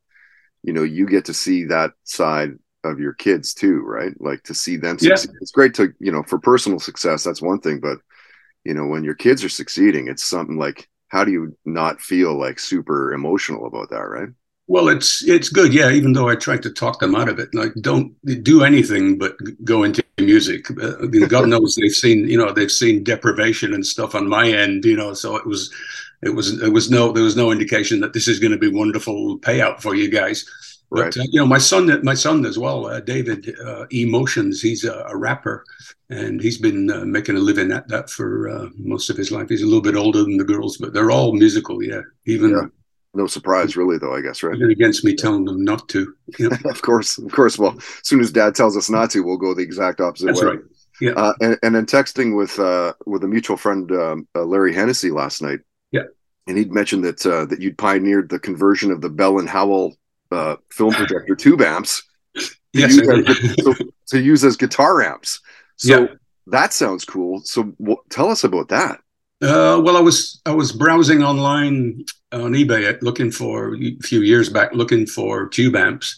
you 0.64 0.74
know, 0.74 0.84
you 0.84 1.06
get 1.08 1.26
to 1.26 1.34
see 1.34 1.66
that 1.66 1.92
side 2.04 2.52
of 2.84 3.00
your 3.00 3.14
kids 3.14 3.54
too, 3.54 3.82
right? 3.82 4.14
Like 4.20 4.44
to 4.44 4.54
see 4.54 4.78
them 4.78 5.00
succeed. 5.00 5.32
Yeah. 5.32 5.40
It's 5.42 5.52
great 5.52 5.74
to, 5.76 5.94
you 6.00 6.12
know, 6.12 6.24
for 6.24 6.40
personal 6.40 6.80
success, 6.80 7.24
that's 7.24 7.42
one 7.42 7.60
thing. 7.60 7.80
But, 7.80 7.98
you 8.64 8.74
know, 8.74 8.86
when 8.86 9.04
your 9.04 9.16
kids 9.16 9.44
are 9.44 9.50
succeeding, 9.50 10.08
it's 10.08 10.24
something 10.24 10.58
like, 10.58 10.88
how 11.08 11.24
do 11.24 11.32
you 11.32 11.58
not 11.66 12.02
feel 12.02 12.38
like 12.38 12.60
super 12.60 13.14
emotional 13.14 13.68
about 13.68 13.90
that, 13.90 14.02
right? 14.02 14.30
Well, 14.68 14.88
it's 14.90 15.24
it's 15.24 15.50
good, 15.50 15.74
yeah. 15.74 15.92
Even 15.92 16.14
though 16.14 16.28
I 16.28 16.36
tried 16.36 16.64
to 16.64 16.72
talk 16.72 17.00
them 17.00 17.14
out 17.14 17.30
of 17.30 17.38
it, 17.38 17.54
like 17.54 17.74
don't 17.82 18.14
do 18.44 18.64
anything 18.64 19.18
but 19.18 19.38
go 19.64 19.84
into 19.84 20.04
music. 20.18 20.70
Uh, 20.82 21.06
God 21.28 21.50
knows 21.50 21.76
they've 21.76 21.92
seen, 21.92 22.28
you 22.28 22.38
know, 22.38 22.52
they've 22.52 22.72
seen 22.72 23.04
deprivation 23.04 23.74
and 23.74 23.86
stuff 23.86 24.16
on 24.16 24.28
my 24.28 24.50
end, 24.50 24.86
you 24.86 24.96
know. 24.96 25.14
So 25.14 25.36
it 25.36 25.46
was, 25.46 25.72
it 26.24 26.30
was, 26.30 26.62
it 26.64 26.70
was 26.70 26.90
no, 26.90 27.12
there 27.12 27.24
was 27.24 27.36
no 27.36 27.52
indication 27.52 28.00
that 28.00 28.14
this 28.14 28.28
is 28.28 28.40
going 28.40 28.54
to 28.54 28.58
be 28.58 28.70
wonderful 28.70 29.38
payout 29.40 29.82
for 29.82 29.94
you 29.94 30.10
guys. 30.10 30.46
Right. 30.90 31.14
But 31.14 31.22
uh, 31.22 31.26
you 31.30 31.40
know, 31.40 31.48
my 31.48 31.58
son, 31.60 32.04
my 32.04 32.14
son 32.16 32.44
as 32.46 32.58
well, 32.58 32.88
uh, 32.88 33.02
David 33.02 33.56
uh, 33.64 33.86
Emotions. 33.92 34.62
He's 34.62 34.84
a, 34.84 35.06
a, 35.10 35.18
rapper, 35.18 35.64
and 36.10 36.40
he's 36.40 36.60
been 36.60 36.90
uh, 36.92 37.06
making 37.06 37.36
a 37.36 37.40
living 37.40 37.72
at 37.72 37.88
that 37.90 38.10
for 38.10 38.50
uh, 38.50 38.70
most 38.78 39.10
of 39.10 39.18
his 39.18 39.32
life. 39.32 39.50
He's 39.50 39.64
a 39.64 39.66
little 39.66 39.82
bit 39.82 39.96
older 39.96 40.24
than 40.24 40.38
the 40.38 40.44
girls, 40.44 40.78
but 40.78 40.94
they're 40.94 41.12
all 41.12 41.34
musical. 41.34 41.84
Yeah, 41.84 42.02
even. 42.26 42.52
Yeah 42.52 42.68
no 43.16 43.28
surprise, 43.28 43.76
really, 43.78 43.98
though. 43.98 44.14
I 44.14 44.22
guess, 44.22 44.44
right? 44.44 44.56
Even 44.56 44.72
against 44.72 45.04
me 45.04 45.16
telling 45.16 45.46
them 45.46 45.64
not 45.64 45.88
to. 45.90 46.14
of 46.66 46.82
course, 46.82 47.18
of 47.18 47.32
course. 47.32 47.58
Well, 47.58 47.76
as 47.78 48.00
soon 48.04 48.20
as 48.20 48.32
Dad 48.32 48.56
tells 48.56 48.78
us 48.78 48.90
not 48.90 49.12
to, 49.12 49.22
we'll 49.22 49.38
go 49.38 49.54
the 49.54 49.64
exact 49.64 50.02
opposite 50.02 50.28
That's 50.28 50.42
way. 50.42 50.48
Right. 50.48 50.60
Yeah. 51.02 51.12
Uh, 51.12 51.34
and, 51.42 51.58
and 51.62 51.76
then 51.76 51.86
texting 51.86 52.38
with 52.38 52.58
uh, 52.60 52.94
with 53.06 53.24
a 53.24 53.28
mutual 53.28 53.58
friend, 53.58 53.92
um, 53.92 54.28
uh, 54.36 54.44
Larry 54.44 54.74
Hennessy, 54.74 55.12
last 55.12 55.42
night. 55.42 55.60
Yeah. 55.92 56.04
And 56.48 56.58
he'd 56.58 56.72
mentioned 56.72 57.04
that 57.04 57.26
uh, 57.26 57.46
that 57.46 57.62
you'd 57.62 57.78
pioneered 57.78 58.30
the 58.30 58.40
conversion 58.40 58.92
of 58.92 59.02
the 59.02 59.10
Bell 59.10 59.40
and 59.40 59.50
Howell 59.50 59.96
uh, 60.32 60.56
film 60.72 60.94
projector 60.94 61.36
tube 61.36 61.62
amps 61.62 62.04
to, 62.36 62.50
yes, 62.74 62.96
use 62.96 63.10
as, 63.10 63.82
to 64.08 64.22
use 64.22 64.44
as 64.44 64.58
guitar 64.58 65.02
amps. 65.02 65.42
So 65.78 66.02
yeah. 66.02 66.08
that 66.48 66.74
sounds 66.74 67.04
cool. 67.06 67.42
So 67.44 67.64
w- 67.80 68.02
tell 68.10 68.30
us 68.30 68.44
about 68.44 68.70
that. 68.70 69.02
Uh, 69.46 69.80
well, 69.80 69.96
I 69.96 70.00
was 70.00 70.42
I 70.48 70.52
was 70.52 70.72
browsing 70.72 71.22
online 71.22 72.04
on 72.32 72.54
eBay 72.54 73.00
looking 73.04 73.30
for 73.30 73.76
a 73.76 73.96
few 74.02 74.22
years 74.22 74.50
back, 74.50 74.74
looking 74.74 75.06
for 75.06 75.48
tube 75.48 75.76
amps, 75.76 76.18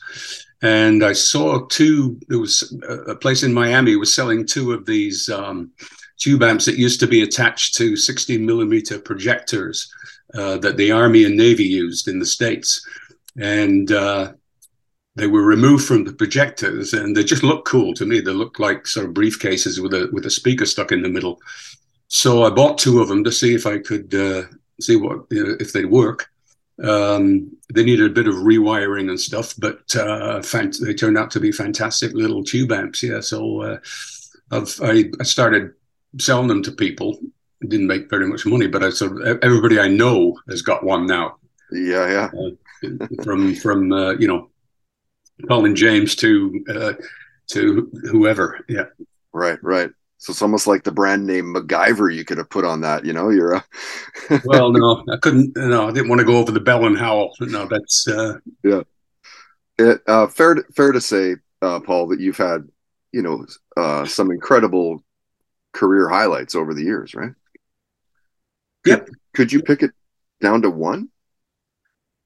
and 0.62 1.04
I 1.04 1.12
saw 1.12 1.66
two. 1.68 2.18
There 2.30 2.40
was 2.40 2.74
a 3.10 3.16
place 3.16 3.44
in 3.44 3.54
Miami 3.54 3.98
was 3.98 4.16
selling 4.16 4.46
two 4.46 4.72
of 4.72 4.86
these 4.86 5.30
um, 5.30 5.72
tube 6.18 6.42
amps 6.42 6.64
that 6.66 6.78
used 6.78 7.02
to 7.02 7.08
be 7.08 7.22
attached 7.22 7.76
to 7.76 7.98
16 7.98 8.46
millimeter 8.46 8.98
projectors 8.98 9.92
uh, 10.34 10.58
that 10.60 10.78
the 10.78 10.94
Army 10.94 11.26
and 11.26 11.36
Navy 11.36 11.66
used 11.66 12.08
in 12.08 12.20
the 12.20 12.26
states, 12.26 12.88
and 13.38 13.92
uh, 13.92 14.32
they 15.16 15.28
were 15.28 15.44
removed 15.44 15.86
from 15.86 16.06
the 16.06 16.14
projectors, 16.14 16.94
and 16.94 17.14
they 17.14 17.26
just 17.26 17.44
looked 17.44 17.68
cool 17.68 17.94
to 17.96 18.06
me. 18.06 18.22
They 18.22 18.32
looked 18.32 18.62
like 18.62 18.88
sort 18.88 19.06
of 19.06 19.14
briefcases 19.14 19.84
with 19.84 19.94
a 19.94 20.10
with 20.14 20.26
a 20.26 20.30
speaker 20.30 20.66
stuck 20.66 20.94
in 20.94 21.02
the 21.02 21.10
middle. 21.10 21.42
So 22.10 22.44
I 22.44 22.50
bought 22.50 22.78
two 22.78 23.02
of 23.02 23.08
them 23.08 23.24
to 23.24 23.32
see 23.32 23.54
if 23.54 23.66
I 23.66 23.80
could 23.80 24.14
uh, 24.14 24.44
see 24.80 24.96
what 24.96 25.26
you 25.30 25.46
know, 25.46 25.56
if 25.60 25.74
they'd 25.74 25.86
work. 25.86 26.30
Um, 26.84 27.56
they 27.74 27.84
needed 27.84 28.06
a 28.06 28.14
bit 28.14 28.28
of 28.28 28.36
rewiring 28.36 29.10
and 29.10 29.20
stuff, 29.20 29.56
but 29.58 29.80
uh, 29.96 30.40
fant- 30.40 30.80
they 30.80 30.94
turned 30.94 31.18
out 31.18 31.32
to 31.32 31.40
be 31.40 31.52
fantastic 31.52 32.14
little 32.14 32.44
tube 32.44 32.72
amps. 32.72 33.02
Yeah, 33.02 33.20
so 33.20 33.62
uh, 33.62 33.78
I've, 34.52 34.80
I, 34.82 35.06
I 35.20 35.24
started 35.24 35.74
selling 36.20 36.48
them 36.48 36.62
to 36.64 36.72
people. 36.72 37.18
didn't 37.68 37.88
make 37.88 38.10
very 38.10 38.28
much 38.28 38.46
money, 38.46 38.68
but 38.68 38.84
I 38.84 38.92
sort 38.92 39.20
of 39.20 39.40
everybody 39.44 39.80
I 39.80 39.88
know 39.88 40.38
has 40.50 40.62
got 40.62 40.84
one 40.84 41.08
now. 41.08 41.38
Yeah, 41.72 42.08
yeah. 42.08 42.30
Uh, 42.40 43.08
from 43.24 43.56
from 43.56 43.92
uh, 43.92 44.12
you 44.12 44.28
know, 44.28 44.50
Colin 45.48 45.76
James 45.76 46.16
to 46.18 46.64
uh, 46.70 46.94
to 47.48 47.92
whoever. 48.12 48.64
Yeah. 48.70 48.86
Right, 49.34 49.58
right. 49.64 49.90
So 50.20 50.32
it's 50.32 50.42
almost 50.42 50.66
like 50.66 50.84
the 50.84 50.92
brand 50.92 51.28
name 51.28 51.54
MacGyver 51.54 52.14
you 52.14 52.26
could 52.26 52.40
have 52.40 52.50
put 52.50 52.66
on 52.66 52.82
that. 52.82 53.06
You 53.06 53.14
know, 53.14 53.30
you're 53.30 53.54
a. 53.54 53.66
well, 54.46 54.72
no, 54.72 55.04
I 55.12 55.18
couldn't. 55.18 55.56
No, 55.56 55.88
I 55.88 55.92
didn't 55.92 56.10
want 56.10 56.20
to 56.20 56.26
go 56.26 56.38
over 56.38 56.52
the 56.52 56.60
Bell 56.60 56.86
and 56.86 56.98
Howell. 56.98 57.36
No, 57.40 57.68
that's. 57.68 58.08
Uh... 58.08 58.40
Yeah. 58.64 58.82
It, 59.78 60.02
uh, 60.08 60.28
fair, 60.28 60.56
to, 60.56 60.64
fair 60.76 60.92
to 60.92 61.00
say, 61.00 61.36
uh, 61.62 61.80
Paul, 61.80 62.08
that 62.08 62.20
you've 62.20 62.38
had, 62.38 62.68
you 63.12 63.22
know, 63.22 63.46
uh, 63.76 64.06
some 64.06 64.32
incredible 64.32 65.04
career 65.72 66.10
highlights 66.10 66.56
over 66.56 66.74
the 66.74 66.82
years, 66.82 67.14
right? 67.14 67.34
Yep. 68.86 69.06
Could, 69.06 69.16
could 69.36 69.54
you 69.54 69.62
pick 69.62 69.84
it 69.84 69.92
down 70.42 70.64
to 70.64 70.72
one? 70.72 71.10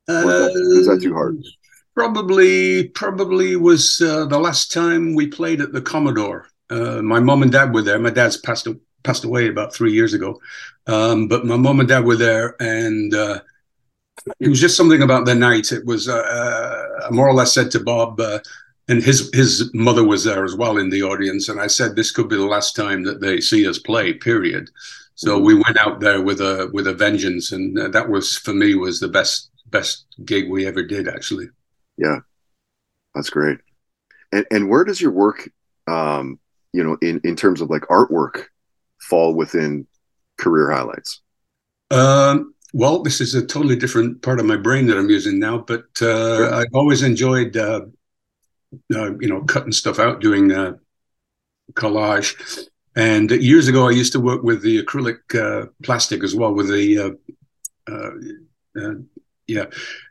Uh, 0.08 0.48
is 0.54 0.88
that 0.88 1.02
too 1.02 1.14
hard? 1.14 1.44
Probably, 1.94 2.88
probably 2.88 3.58
was 3.58 4.02
uh, 4.02 4.26
the 4.26 4.40
last 4.40 4.72
time 4.72 5.14
we 5.14 5.28
played 5.28 5.60
at 5.60 5.74
the 5.74 5.82
Commodore. 5.82 6.48
Uh, 6.72 7.02
my 7.02 7.20
mom 7.20 7.44
and 7.44 7.52
dad 7.52 7.74
were 7.74 7.82
there. 7.82 8.00
My 8.00 8.10
dad's 8.10 8.38
passed 8.38 8.68
passed 9.04 9.24
away 9.24 9.48
about 9.48 9.74
three 9.74 9.92
years 9.92 10.14
ago, 10.14 10.40
um, 10.88 11.28
but 11.28 11.46
my 11.46 11.58
mom 11.58 11.80
and 11.80 11.90
dad 11.90 12.06
were 12.06 12.16
there, 12.16 12.56
and 12.60 13.14
uh, 13.14 13.42
it 14.40 14.50
was 14.50 14.62
just 14.62 14.78
something 14.78 15.02
about 15.02 15.26
the 15.26 15.36
night. 15.36 15.72
It 15.72 15.86
was 15.86 16.08
uh, 16.08 16.18
uh, 16.18 17.12
more 17.12 17.28
or 17.28 17.34
less 17.34 17.54
said 17.54 17.72
to 17.72 17.80
Bob, 17.80 18.20
uh, 18.20 18.40
and 18.88 19.04
his 19.04 19.30
his 19.34 19.72
mother 19.74 20.04
was 20.04 20.24
there 20.24 20.44
as 20.44 20.56
well 20.56 20.78
in 20.78 20.90
the 20.90 21.04
audience, 21.04 21.50
and 21.50 21.60
I 21.60 21.68
said 21.68 21.96
this 21.96 22.12
could 22.12 22.30
be 22.30 22.38
the 22.38 22.46
last 22.46 22.76
time 22.76 23.04
that 23.04 23.22
they 23.22 23.42
see 23.42 23.68
us 23.68 23.80
play. 23.80 24.14
Period. 24.14 24.70
So 25.16 25.38
we 25.38 25.54
went 25.54 25.78
out 25.78 26.00
there 26.00 26.22
with 26.22 26.42
a 26.42 26.70
with 26.74 26.88
a 26.88 26.94
vengeance, 26.94 27.52
and 27.52 27.78
that 27.94 28.10
was 28.10 28.38
for 28.38 28.54
me 28.54 28.76
was 28.76 29.00
the 29.00 29.08
best 29.10 29.52
best 29.68 30.06
gig 30.26 30.50
we 30.50 30.66
ever 30.66 30.84
did. 30.84 31.08
Actually. 31.08 31.50
Yeah, 31.98 32.20
that's 33.14 33.30
great. 33.30 33.60
And 34.32 34.46
and 34.52 34.70
where 34.70 34.84
does 34.84 35.02
your 35.02 35.12
work 35.12 35.50
um, 35.88 36.40
you 36.74 36.84
know, 36.84 36.98
in 37.02 37.22
in 37.24 37.36
terms 37.36 37.62
of 37.62 37.70
like 37.70 37.84
artwork, 37.84 38.46
fall 39.00 39.34
within 39.34 39.88
career 40.38 40.72
highlights? 40.72 41.22
Um, 41.90 42.54
well, 42.74 43.04
this 43.04 43.20
is 43.20 43.36
a 43.36 43.46
totally 43.46 43.76
different 43.76 44.22
part 44.22 44.40
of 44.40 44.46
my 44.46 44.56
brain 44.56 44.88
that 44.88 44.98
I'm 44.98 45.10
using 45.10 45.40
now, 45.40 45.58
but 45.58 45.86
uh, 46.02 46.38
sure. 46.38 46.54
I've 46.54 46.74
always 46.74 47.04
enjoyed, 47.04 47.58
uh, 47.58 47.82
uh, 48.94 49.18
you 49.20 49.28
know, 49.28 49.42
cutting 49.44 49.74
stuff 49.74 50.00
out, 50.00 50.22
doing 50.22 50.52
uh, 50.52 50.76
collage. 51.74 52.68
And 52.96 53.30
years 53.32 53.68
ago, 53.68 53.88
I 53.88 53.92
used 53.92 54.14
to 54.14 54.20
work 54.20 54.44
with 54.44 54.62
the 54.62 54.84
acrylic 54.84 55.20
uh, 55.36 55.68
plastic 55.84 56.24
as 56.24 56.36
well, 56.36 56.54
with 56.54 56.70
the 56.70 57.18
uh, 57.88 58.12
yeah. 59.48 59.66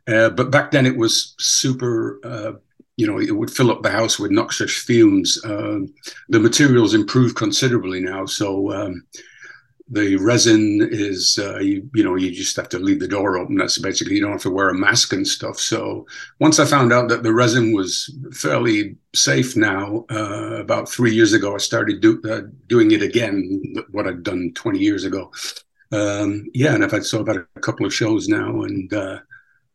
but 0.06 0.50
back 0.50 0.70
then, 0.70 0.86
it 0.86 0.96
was 0.96 1.34
super 1.38 2.60
you 3.00 3.06
know, 3.06 3.18
it 3.18 3.34
would 3.34 3.50
fill 3.50 3.70
up 3.70 3.82
the 3.82 3.90
house 3.90 4.18
with 4.18 4.30
noxious 4.30 4.76
fumes. 4.76 5.40
Um, 5.42 5.94
the 6.28 6.38
materials 6.38 6.92
improved 6.92 7.34
considerably 7.34 7.98
now, 7.98 8.26
so 8.26 8.70
um, 8.72 9.06
the 9.88 10.16
resin 10.16 10.86
is, 10.90 11.38
uh, 11.42 11.60
you, 11.60 11.88
you, 11.94 12.04
know, 12.04 12.16
you 12.16 12.30
just 12.30 12.56
have 12.56 12.68
to 12.68 12.78
leave 12.78 13.00
the 13.00 13.08
door 13.08 13.38
open. 13.38 13.56
That's 13.56 13.78
basically 13.78 14.16
you 14.16 14.20
don't 14.20 14.32
have 14.32 14.42
to 14.42 14.50
wear 14.50 14.68
a 14.68 14.74
mask 14.74 15.14
and 15.14 15.26
stuff. 15.26 15.58
So 15.58 16.06
once 16.40 16.58
I 16.58 16.66
found 16.66 16.92
out 16.92 17.08
that 17.08 17.22
the 17.22 17.32
resin 17.32 17.72
was 17.72 18.14
fairly 18.32 18.96
safe 19.14 19.56
now, 19.56 20.04
uh, 20.10 20.60
about 20.60 20.86
three 20.86 21.14
years 21.14 21.32
ago, 21.32 21.54
I 21.54 21.58
started 21.58 22.02
do, 22.02 22.20
uh, 22.30 22.42
doing 22.66 22.90
it 22.90 23.00
again, 23.00 23.62
what 23.92 24.06
I'd 24.06 24.22
done 24.22 24.52
20 24.54 24.78
years 24.78 25.04
ago. 25.04 25.32
Um, 25.90 26.50
yeah, 26.52 26.74
and 26.74 26.84
I've 26.84 26.92
had 26.92 27.06
so 27.06 27.24
had 27.24 27.38
a 27.56 27.60
couple 27.60 27.86
of 27.86 27.94
shows 27.94 28.28
now, 28.28 28.62
and 28.62 28.92
uh, 28.92 29.20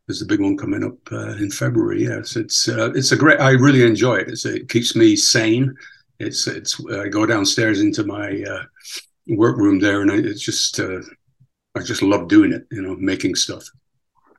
there's 0.08 0.22
a 0.22 0.26
big 0.26 0.40
one 0.40 0.58
coming 0.58 0.84
up 0.84 0.96
uh, 1.12 1.36
in 1.38 1.50
February. 1.50 2.04
Yes, 2.04 2.36
it's 2.36 2.68
uh, 2.68 2.92
it's 2.94 3.12
a 3.12 3.16
great. 3.16 3.40
I 3.40 3.52
really 3.52 3.84
enjoy 3.84 4.18
it. 4.18 4.30
It's, 4.30 4.46
it 4.46 4.70
keeps 4.70 4.96
me 4.96 5.16
sane. 5.16 5.76
It's 6.20 6.48
it's. 6.48 6.80
I 6.88 7.08
go 7.08 7.26
downstairs 7.26 7.82
into 7.82 8.04
my 8.04 8.44
uh, 8.44 8.64
workroom 9.28 9.80
there, 9.80 10.02
and 10.02 10.12
I, 10.12 10.18
it's 10.18 10.42
just 10.42 10.80
uh, 10.80 11.00
I 11.76 11.82
just 11.82 12.04
love 12.04 12.28
doing 12.28 12.54
it. 12.54 12.68
You 12.72 12.84
know, 12.84 12.96
making 12.96 13.36
stuff. 13.36 13.64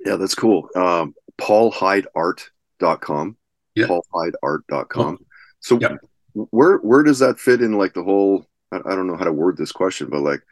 Yeah, 0.04 0.16
that's 0.16 0.37
cool. 0.37 0.68
Um, 0.76 1.14
PaulHydeArt.com. 1.40 3.37
Yeah. 3.75 3.87
PaulHydeArt.com. 3.87 5.18
Oh. 5.20 5.25
So 5.61 5.78
yeah. 5.80 5.96
where 6.32 6.76
where 6.78 7.02
does 7.02 7.18
that 7.18 7.40
fit 7.40 7.61
in? 7.61 7.73
Like 7.73 7.94
the 7.94 8.04
whole. 8.04 8.46
I, 8.70 8.76
I 8.76 8.94
don't 8.94 9.08
know 9.08 9.16
how 9.16 9.25
to 9.25 9.32
word 9.32 9.56
this 9.56 9.73
question, 9.73 10.08
but 10.11 10.20
like 10.20 10.42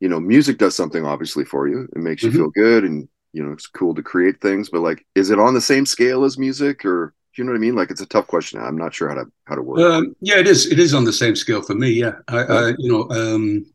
you 0.00 0.08
know, 0.08 0.18
music 0.18 0.56
does 0.56 0.74
something 0.74 1.04
obviously 1.04 1.44
for 1.44 1.68
you. 1.68 1.86
It 1.94 1.98
makes 1.98 2.22
you 2.22 2.30
mm-hmm. 2.30 2.38
feel 2.38 2.50
good 2.50 2.84
and 2.84 3.08
you 3.32 3.42
know 3.42 3.52
it's 3.52 3.66
cool 3.66 3.94
to 3.94 4.02
create 4.02 4.40
things 4.40 4.68
but 4.68 4.80
like 4.80 5.04
is 5.14 5.30
it 5.30 5.38
on 5.38 5.54
the 5.54 5.60
same 5.60 5.86
scale 5.86 6.24
as 6.24 6.38
music 6.38 6.84
or 6.84 7.14
do 7.34 7.40
you 7.40 7.46
know 7.46 7.52
what 7.52 7.56
i 7.56 7.60
mean? 7.60 7.74
Like 7.74 7.90
it's 7.90 8.02
a 8.02 8.06
tough 8.06 8.26
question. 8.26 8.60
I'm 8.60 8.76
not 8.76 8.92
sure 8.92 9.08
how 9.08 9.14
to 9.14 9.24
how 9.44 9.54
to 9.54 9.62
work 9.62 9.80
um, 9.80 10.14
yeah 10.20 10.38
it 10.38 10.46
is 10.46 10.70
it 10.70 10.78
is 10.78 10.94
on 10.94 11.04
the 11.04 11.12
same 11.12 11.34
scale 11.36 11.62
for 11.62 11.74
me 11.74 11.90
yeah. 11.90 12.16
I, 12.28 12.38
I 12.42 12.68
you 12.78 12.92
know 12.92 13.10
um 13.10 13.66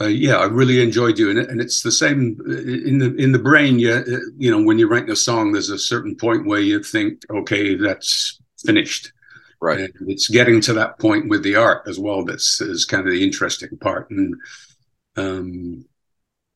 uh, 0.00 0.06
yeah 0.06 0.36
i 0.36 0.44
really 0.44 0.80
enjoy 0.80 1.12
doing 1.12 1.36
it 1.36 1.50
and 1.50 1.60
it's 1.60 1.82
the 1.82 1.92
same 1.92 2.38
uh, 2.48 2.52
in 2.52 2.98
the 2.98 3.14
in 3.16 3.32
the 3.32 3.38
brain 3.38 3.78
yeah 3.78 4.00
uh, 4.10 4.18
you 4.38 4.50
know 4.50 4.62
when 4.62 4.78
you're 4.78 4.88
writing 4.88 5.10
a 5.10 5.16
song 5.16 5.52
there's 5.52 5.70
a 5.70 5.78
certain 5.78 6.16
point 6.16 6.46
where 6.46 6.60
you 6.60 6.82
think 6.82 7.22
okay 7.30 7.74
that's 7.74 8.40
finished. 8.64 9.12
Right. 9.60 9.80
And 9.80 10.10
it's 10.10 10.28
getting 10.28 10.60
to 10.62 10.72
that 10.74 10.98
point 10.98 11.28
with 11.28 11.42
the 11.42 11.56
art 11.56 11.86
as 11.86 11.98
well 11.98 12.24
that's 12.24 12.60
is 12.60 12.84
kind 12.84 13.06
of 13.06 13.12
the 13.12 13.22
interesting 13.22 13.76
part 13.78 14.10
and 14.10 14.34
um 15.16 15.84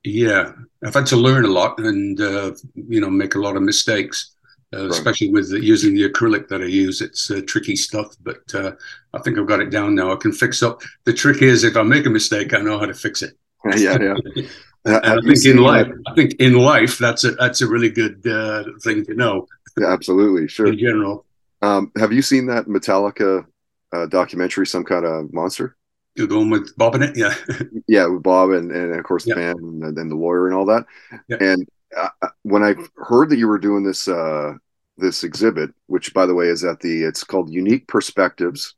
yeah, 0.04 0.52
I've 0.84 0.94
had 0.94 1.06
to 1.06 1.16
learn 1.16 1.44
a 1.44 1.48
lot 1.48 1.78
and 1.78 2.20
uh, 2.20 2.52
you 2.74 3.00
know 3.00 3.10
make 3.10 3.34
a 3.34 3.40
lot 3.40 3.56
of 3.56 3.62
mistakes, 3.62 4.36
uh, 4.74 4.82
right. 4.82 4.90
especially 4.90 5.30
with 5.30 5.50
the, 5.50 5.64
using 5.64 5.94
the 5.94 6.08
acrylic 6.08 6.46
that 6.48 6.60
I 6.60 6.66
use. 6.66 7.00
It's 7.00 7.30
uh, 7.30 7.40
tricky 7.46 7.74
stuff, 7.74 8.14
but 8.22 8.54
uh, 8.54 8.72
I 9.14 9.20
think 9.20 9.38
I've 9.38 9.46
got 9.46 9.60
it 9.60 9.70
down 9.70 9.94
now. 9.94 10.12
I 10.12 10.16
can 10.16 10.32
fix 10.32 10.62
up. 10.62 10.82
The 11.04 11.12
trick 11.14 11.40
is 11.42 11.64
if 11.64 11.76
I 11.76 11.82
make 11.82 12.04
a 12.04 12.10
mistake, 12.10 12.52
I 12.52 12.60
know 12.60 12.78
how 12.78 12.86
to 12.86 12.94
fix 12.94 13.22
it. 13.22 13.36
yeah, 13.76 13.98
yeah. 14.00 14.14
I 14.86 15.18
think 15.24 15.46
in 15.46 15.56
life, 15.56 15.86
that? 15.86 16.02
I 16.06 16.14
think 16.14 16.34
in 16.34 16.52
life, 16.52 16.98
that's 16.98 17.24
a 17.24 17.30
that's 17.32 17.62
a 17.62 17.66
really 17.66 17.90
good 17.90 18.26
uh, 18.26 18.64
thing 18.82 19.06
to 19.06 19.14
know. 19.14 19.48
Yeah, 19.78 19.90
absolutely, 19.90 20.46
sure. 20.48 20.66
In 20.66 20.78
general, 20.78 21.24
um, 21.62 21.90
have 21.96 22.12
you 22.12 22.20
seen 22.20 22.46
that 22.46 22.66
Metallica 22.66 23.46
uh, 23.94 24.06
documentary, 24.06 24.66
Some 24.66 24.84
Kind 24.84 25.06
of 25.06 25.32
Monster? 25.32 25.76
You're 26.14 26.26
going 26.28 26.50
with 26.50 26.76
Bob 26.76 26.94
in 26.94 27.02
it, 27.02 27.16
yeah. 27.16 27.34
yeah, 27.88 28.06
with 28.06 28.22
Bob 28.22 28.50
and, 28.50 28.70
and 28.70 28.94
of 28.94 29.04
course 29.04 29.24
the 29.24 29.30
yeah. 29.30 29.34
band 29.34 29.58
and, 29.58 29.98
and, 29.98 30.10
the 30.10 30.14
lawyer 30.14 30.46
and 30.46 30.56
all 30.56 30.66
that. 30.66 30.86
Yeah. 31.28 31.38
And 31.40 31.68
uh, 31.96 32.08
uh, 32.22 32.28
when 32.42 32.62
I 32.62 32.74
heard 32.96 33.30
that 33.30 33.38
you 33.38 33.48
were 33.48 33.58
doing 33.58 33.82
this 33.84 34.06
uh, 34.06 34.54
this 34.96 35.24
exhibit, 35.24 35.70
which 35.86 36.14
by 36.14 36.26
the 36.26 36.34
way 36.34 36.46
is 36.46 36.62
at 36.64 36.80
the 36.80 37.02
it's 37.02 37.24
called 37.24 37.50
Unique 37.50 37.88
Perspectives 37.88 38.74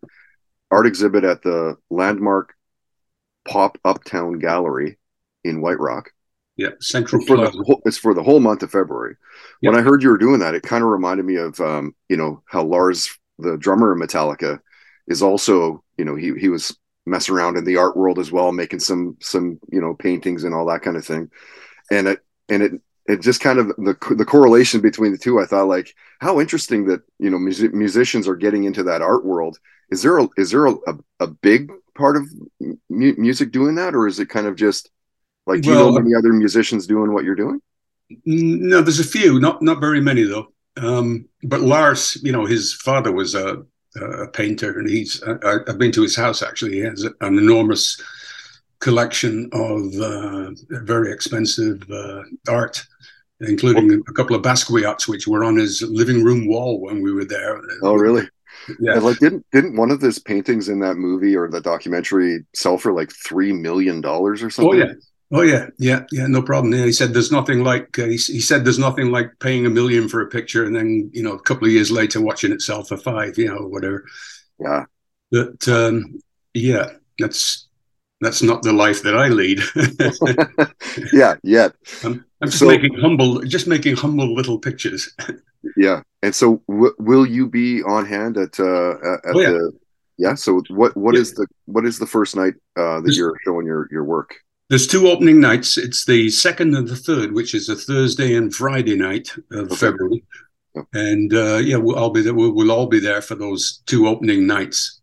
art 0.70 0.86
exhibit 0.86 1.24
at 1.24 1.42
the 1.42 1.76
Landmark 1.90 2.54
Pop 3.46 3.78
Uptown 3.84 4.38
Gallery 4.38 4.98
in 5.44 5.60
White 5.60 5.78
Rock. 5.78 6.10
Yeah, 6.56 6.70
Central 6.80 7.20
it's 7.20 7.28
for, 7.28 7.36
the 7.36 7.50
whole, 7.50 7.82
it's 7.84 7.98
for 7.98 8.14
the 8.14 8.22
whole 8.22 8.40
month 8.40 8.62
of 8.62 8.70
February. 8.70 9.16
When 9.60 9.76
I 9.76 9.82
heard 9.82 10.02
you 10.02 10.08
were 10.08 10.16
doing 10.16 10.40
that, 10.40 10.54
it 10.54 10.62
kind 10.62 10.82
of 10.82 10.88
reminded 10.88 11.26
me 11.26 11.36
of 11.36 11.60
um, 11.60 11.94
you 12.08 12.16
know 12.16 12.42
how 12.46 12.62
Lars, 12.62 13.16
the 13.38 13.58
drummer 13.58 13.92
of 13.92 13.98
Metallica, 13.98 14.60
is 15.06 15.22
also 15.22 15.84
you 15.98 16.04
know 16.04 16.14
he 16.14 16.32
he 16.38 16.48
was 16.48 16.76
mess 17.06 17.28
around 17.28 17.56
in 17.56 17.64
the 17.64 17.76
art 17.76 17.96
world 17.96 18.18
as 18.18 18.32
well, 18.32 18.52
making 18.52 18.80
some 18.80 19.16
some 19.20 19.58
you 19.70 19.80
know 19.80 19.94
paintings 19.94 20.44
and 20.44 20.54
all 20.54 20.66
that 20.66 20.82
kind 20.82 20.96
of 20.96 21.04
thing. 21.04 21.30
And 21.90 22.08
it 22.08 22.20
and 22.48 22.62
it 22.62 22.72
it 23.06 23.22
just 23.22 23.40
kind 23.40 23.58
of 23.58 23.68
the 23.68 23.96
the 24.16 24.24
correlation 24.24 24.80
between 24.80 25.12
the 25.12 25.18
two. 25.18 25.40
I 25.40 25.46
thought 25.46 25.68
like 25.68 25.94
how 26.20 26.40
interesting 26.40 26.86
that 26.86 27.02
you 27.18 27.30
know 27.30 27.38
music, 27.38 27.72
musicians 27.72 28.26
are 28.28 28.36
getting 28.36 28.64
into 28.64 28.82
that 28.84 29.02
art 29.02 29.24
world. 29.24 29.58
Is 29.90 30.02
there 30.02 30.18
a 30.18 30.28
is 30.36 30.50
there 30.50 30.66
a, 30.66 30.72
a, 30.72 30.94
a 31.20 31.26
big 31.28 31.70
part 31.94 32.16
of 32.16 32.24
mu- 32.60 33.14
music 33.16 33.52
doing 33.52 33.76
that, 33.76 33.94
or 33.94 34.06
is 34.06 34.18
it 34.18 34.28
kind 34.28 34.46
of 34.46 34.56
just 34.56 34.90
like 35.46 35.62
do 35.62 35.70
well, 35.70 35.86
you 35.86 35.92
know 35.92 35.98
many 36.00 36.14
other 36.14 36.32
musicians 36.32 36.86
doing 36.86 37.12
what 37.12 37.24
you're 37.24 37.36
doing? 37.36 37.60
No, 38.24 38.82
there's 38.82 39.00
a 39.00 39.04
few, 39.04 39.38
not 39.40 39.62
not 39.62 39.80
very 39.80 40.00
many 40.00 40.24
though. 40.24 40.52
Um, 40.76 41.28
but 41.42 41.60
Lars, 41.60 42.18
you 42.22 42.32
know, 42.32 42.44
his 42.44 42.74
father 42.74 43.10
was 43.10 43.34
a 43.34 43.64
a 43.96 44.28
painter, 44.28 44.78
and 44.78 44.88
he's 44.88 45.22
I, 45.22 45.58
have 45.66 45.78
been 45.78 45.92
to 45.92 46.02
his 46.02 46.16
house 46.16 46.42
actually. 46.42 46.72
He 46.72 46.80
has 46.80 47.02
an 47.04 47.38
enormous 47.38 48.00
collection 48.80 49.48
of 49.52 49.94
uh, 50.00 50.50
very 50.68 51.12
expensive 51.12 51.82
uh, 51.90 52.22
art, 52.48 52.84
including 53.40 54.02
a 54.08 54.12
couple 54.12 54.36
of 54.36 54.42
Basquiat's, 54.42 55.08
which 55.08 55.26
were 55.26 55.44
on 55.44 55.56
his 55.56 55.82
living 55.82 56.22
room 56.22 56.46
wall 56.46 56.80
when 56.80 57.02
we 57.02 57.12
were 57.12 57.24
there. 57.24 57.60
Oh, 57.82 57.94
really? 57.94 58.28
Yeah. 58.80 58.94
And 58.94 59.04
like, 59.04 59.18
didn't 59.18 59.46
didn't 59.52 59.76
one 59.76 59.90
of 59.90 60.00
his 60.00 60.18
paintings 60.18 60.68
in 60.68 60.80
that 60.80 60.96
movie 60.96 61.36
or 61.36 61.48
the 61.48 61.60
documentary 61.60 62.44
sell 62.54 62.78
for 62.78 62.92
like 62.92 63.12
three 63.12 63.52
million 63.52 64.00
dollars 64.00 64.42
or 64.42 64.50
something? 64.50 64.82
Oh 64.82 64.84
yeah, 64.86 64.92
Oh 65.32 65.42
yeah, 65.42 65.66
yeah, 65.78 66.04
yeah, 66.12 66.26
no 66.28 66.40
problem. 66.40 66.72
Yeah, 66.72 66.84
he 66.84 66.92
said 66.92 67.12
there's 67.12 67.32
nothing 67.32 67.64
like 67.64 67.98
uh, 67.98 68.04
he, 68.04 68.16
he, 68.16 68.40
said 68.40 68.64
there's 68.64 68.78
nothing 68.78 69.10
like 69.10 69.32
paying 69.40 69.66
a 69.66 69.70
million 69.70 70.08
for 70.08 70.20
a 70.22 70.28
picture 70.28 70.64
and 70.64 70.76
then 70.76 71.10
you 71.12 71.22
know 71.22 71.32
a 71.32 71.40
couple 71.40 71.66
of 71.66 71.72
years 71.72 71.90
later 71.90 72.20
watching 72.20 72.52
it 72.52 72.62
sell 72.62 72.84
for 72.84 72.96
five, 72.96 73.36
you 73.36 73.48
know, 73.48 73.66
whatever. 73.66 74.04
Yeah. 74.60 74.84
But 75.32 75.66
um, 75.68 76.20
yeah, 76.54 76.92
that's 77.18 77.66
that's 78.20 78.42
not 78.42 78.62
the 78.62 78.72
life 78.72 79.02
that 79.02 79.16
I 79.16 79.28
lead. 79.28 79.60
yeah, 81.12 81.34
yet. 81.42 81.74
I'm, 82.04 82.24
I'm 82.40 82.48
just 82.48 82.58
so, 82.58 82.66
making 82.66 82.94
humble, 82.94 83.40
just 83.42 83.66
making 83.66 83.96
humble 83.96 84.34
little 84.34 84.58
pictures. 84.58 85.12
yeah, 85.76 86.02
and 86.22 86.34
so 86.34 86.62
w- 86.68 86.94
will 86.98 87.26
you 87.26 87.48
be 87.48 87.82
on 87.82 88.06
hand 88.06 88.36
at 88.36 88.58
uh, 88.60 88.92
at 88.92 89.34
oh, 89.34 89.40
yeah. 89.40 89.50
the? 89.50 89.72
Yeah. 90.18 90.34
So 90.34 90.62
what 90.68 90.96
what 90.96 91.14
yeah. 91.14 91.22
is 91.22 91.34
the 91.34 91.46
what 91.66 91.84
is 91.84 91.98
the 91.98 92.06
first 92.06 92.36
night 92.36 92.54
uh, 92.76 92.96
that 92.96 93.02
there's, 93.04 93.16
you're 93.16 93.38
showing 93.44 93.66
your 93.66 93.88
your 93.90 94.04
work? 94.04 94.34
There's 94.68 94.86
two 94.86 95.08
opening 95.08 95.40
nights. 95.40 95.78
It's 95.78 96.04
the 96.04 96.28
second 96.28 96.74
and 96.74 96.88
the 96.88 96.96
third, 96.96 97.32
which 97.32 97.54
is 97.54 97.68
a 97.68 97.76
Thursday 97.76 98.34
and 98.34 98.52
Friday 98.52 98.96
night 98.96 99.32
of 99.52 99.66
okay. 99.66 99.76
February. 99.76 100.24
And 100.92 101.32
uh, 101.32 101.56
yeah, 101.58 101.76
we'll 101.76 101.96
all 101.96 102.10
be 102.10 102.20
there. 102.20 102.34
We'll, 102.34 102.52
we'll 102.52 102.72
all 102.72 102.86
be 102.86 102.98
there 102.98 103.22
for 103.22 103.34
those 103.34 103.82
two 103.86 104.08
opening 104.08 104.46
nights. 104.46 105.00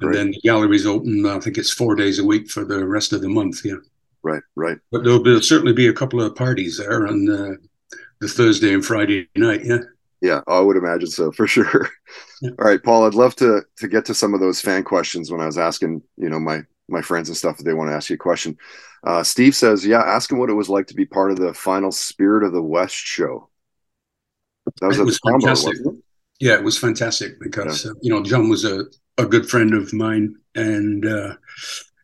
And 0.00 0.14
then 0.14 0.30
the 0.30 0.40
gallery's 0.42 0.86
open. 0.86 1.26
I 1.26 1.38
think 1.40 1.58
it's 1.58 1.72
four 1.72 1.96
days 1.96 2.18
a 2.18 2.24
week 2.24 2.48
for 2.48 2.64
the 2.64 2.86
rest 2.86 3.12
of 3.12 3.20
the 3.20 3.28
month. 3.28 3.64
Yeah. 3.64 3.74
Right. 4.22 4.42
Right. 4.56 4.78
But 4.90 5.04
there'll, 5.04 5.22
be, 5.22 5.40
certainly 5.42 5.72
be 5.72 5.88
a 5.88 5.92
couple 5.92 6.22
of 6.22 6.34
parties 6.34 6.78
there 6.78 7.06
on 7.06 7.28
uh, 7.28 7.54
the 8.20 8.28
Thursday 8.28 8.72
and 8.72 8.84
Friday 8.84 9.28
night. 9.36 9.64
Yeah. 9.64 9.78
Yeah, 10.20 10.40
I 10.48 10.58
would 10.58 10.76
imagine 10.76 11.08
so 11.08 11.30
for 11.30 11.46
sure. 11.46 11.88
Yeah. 12.40 12.50
All 12.58 12.66
right, 12.66 12.82
Paul, 12.82 13.06
I'd 13.06 13.14
love 13.14 13.36
to 13.36 13.62
to 13.76 13.88
get 13.88 14.04
to 14.06 14.14
some 14.14 14.34
of 14.34 14.40
those 14.40 14.60
fan 14.60 14.82
questions 14.82 15.30
when 15.30 15.40
I 15.40 15.46
was 15.46 15.58
asking, 15.58 16.02
you 16.16 16.28
know, 16.28 16.40
my 16.40 16.62
my 16.88 17.02
friends 17.02 17.28
and 17.28 17.36
stuff 17.36 17.58
if 17.58 17.64
they 17.64 17.74
want 17.74 17.90
to 17.90 17.94
ask 17.94 18.10
you 18.10 18.14
a 18.14 18.18
question. 18.18 18.56
Uh, 19.04 19.22
Steve 19.22 19.54
says, 19.54 19.86
"Yeah, 19.86 20.00
ask 20.00 20.30
him 20.30 20.38
what 20.38 20.50
it 20.50 20.54
was 20.54 20.68
like 20.68 20.86
to 20.88 20.94
be 20.94 21.04
part 21.04 21.30
of 21.30 21.38
the 21.38 21.54
final 21.54 21.92
Spirit 21.92 22.44
of 22.44 22.52
the 22.52 22.62
West 22.62 22.94
show." 22.94 23.48
That 24.80 24.88
was, 24.88 24.98
it 24.98 25.04
was 25.04 25.18
combo, 25.18 25.38
fantastic. 25.46 25.74
It? 25.76 25.94
Yeah, 26.40 26.54
it 26.54 26.64
was 26.64 26.78
fantastic 26.78 27.40
because 27.40 27.84
yeah. 27.84 27.92
uh, 27.92 27.94
you 28.02 28.10
know 28.10 28.22
John 28.22 28.48
was 28.48 28.64
a 28.64 28.84
a 29.18 29.26
good 29.26 29.48
friend 29.48 29.74
of 29.74 29.92
mine 29.92 30.34
and 30.54 31.06
uh, 31.06 31.34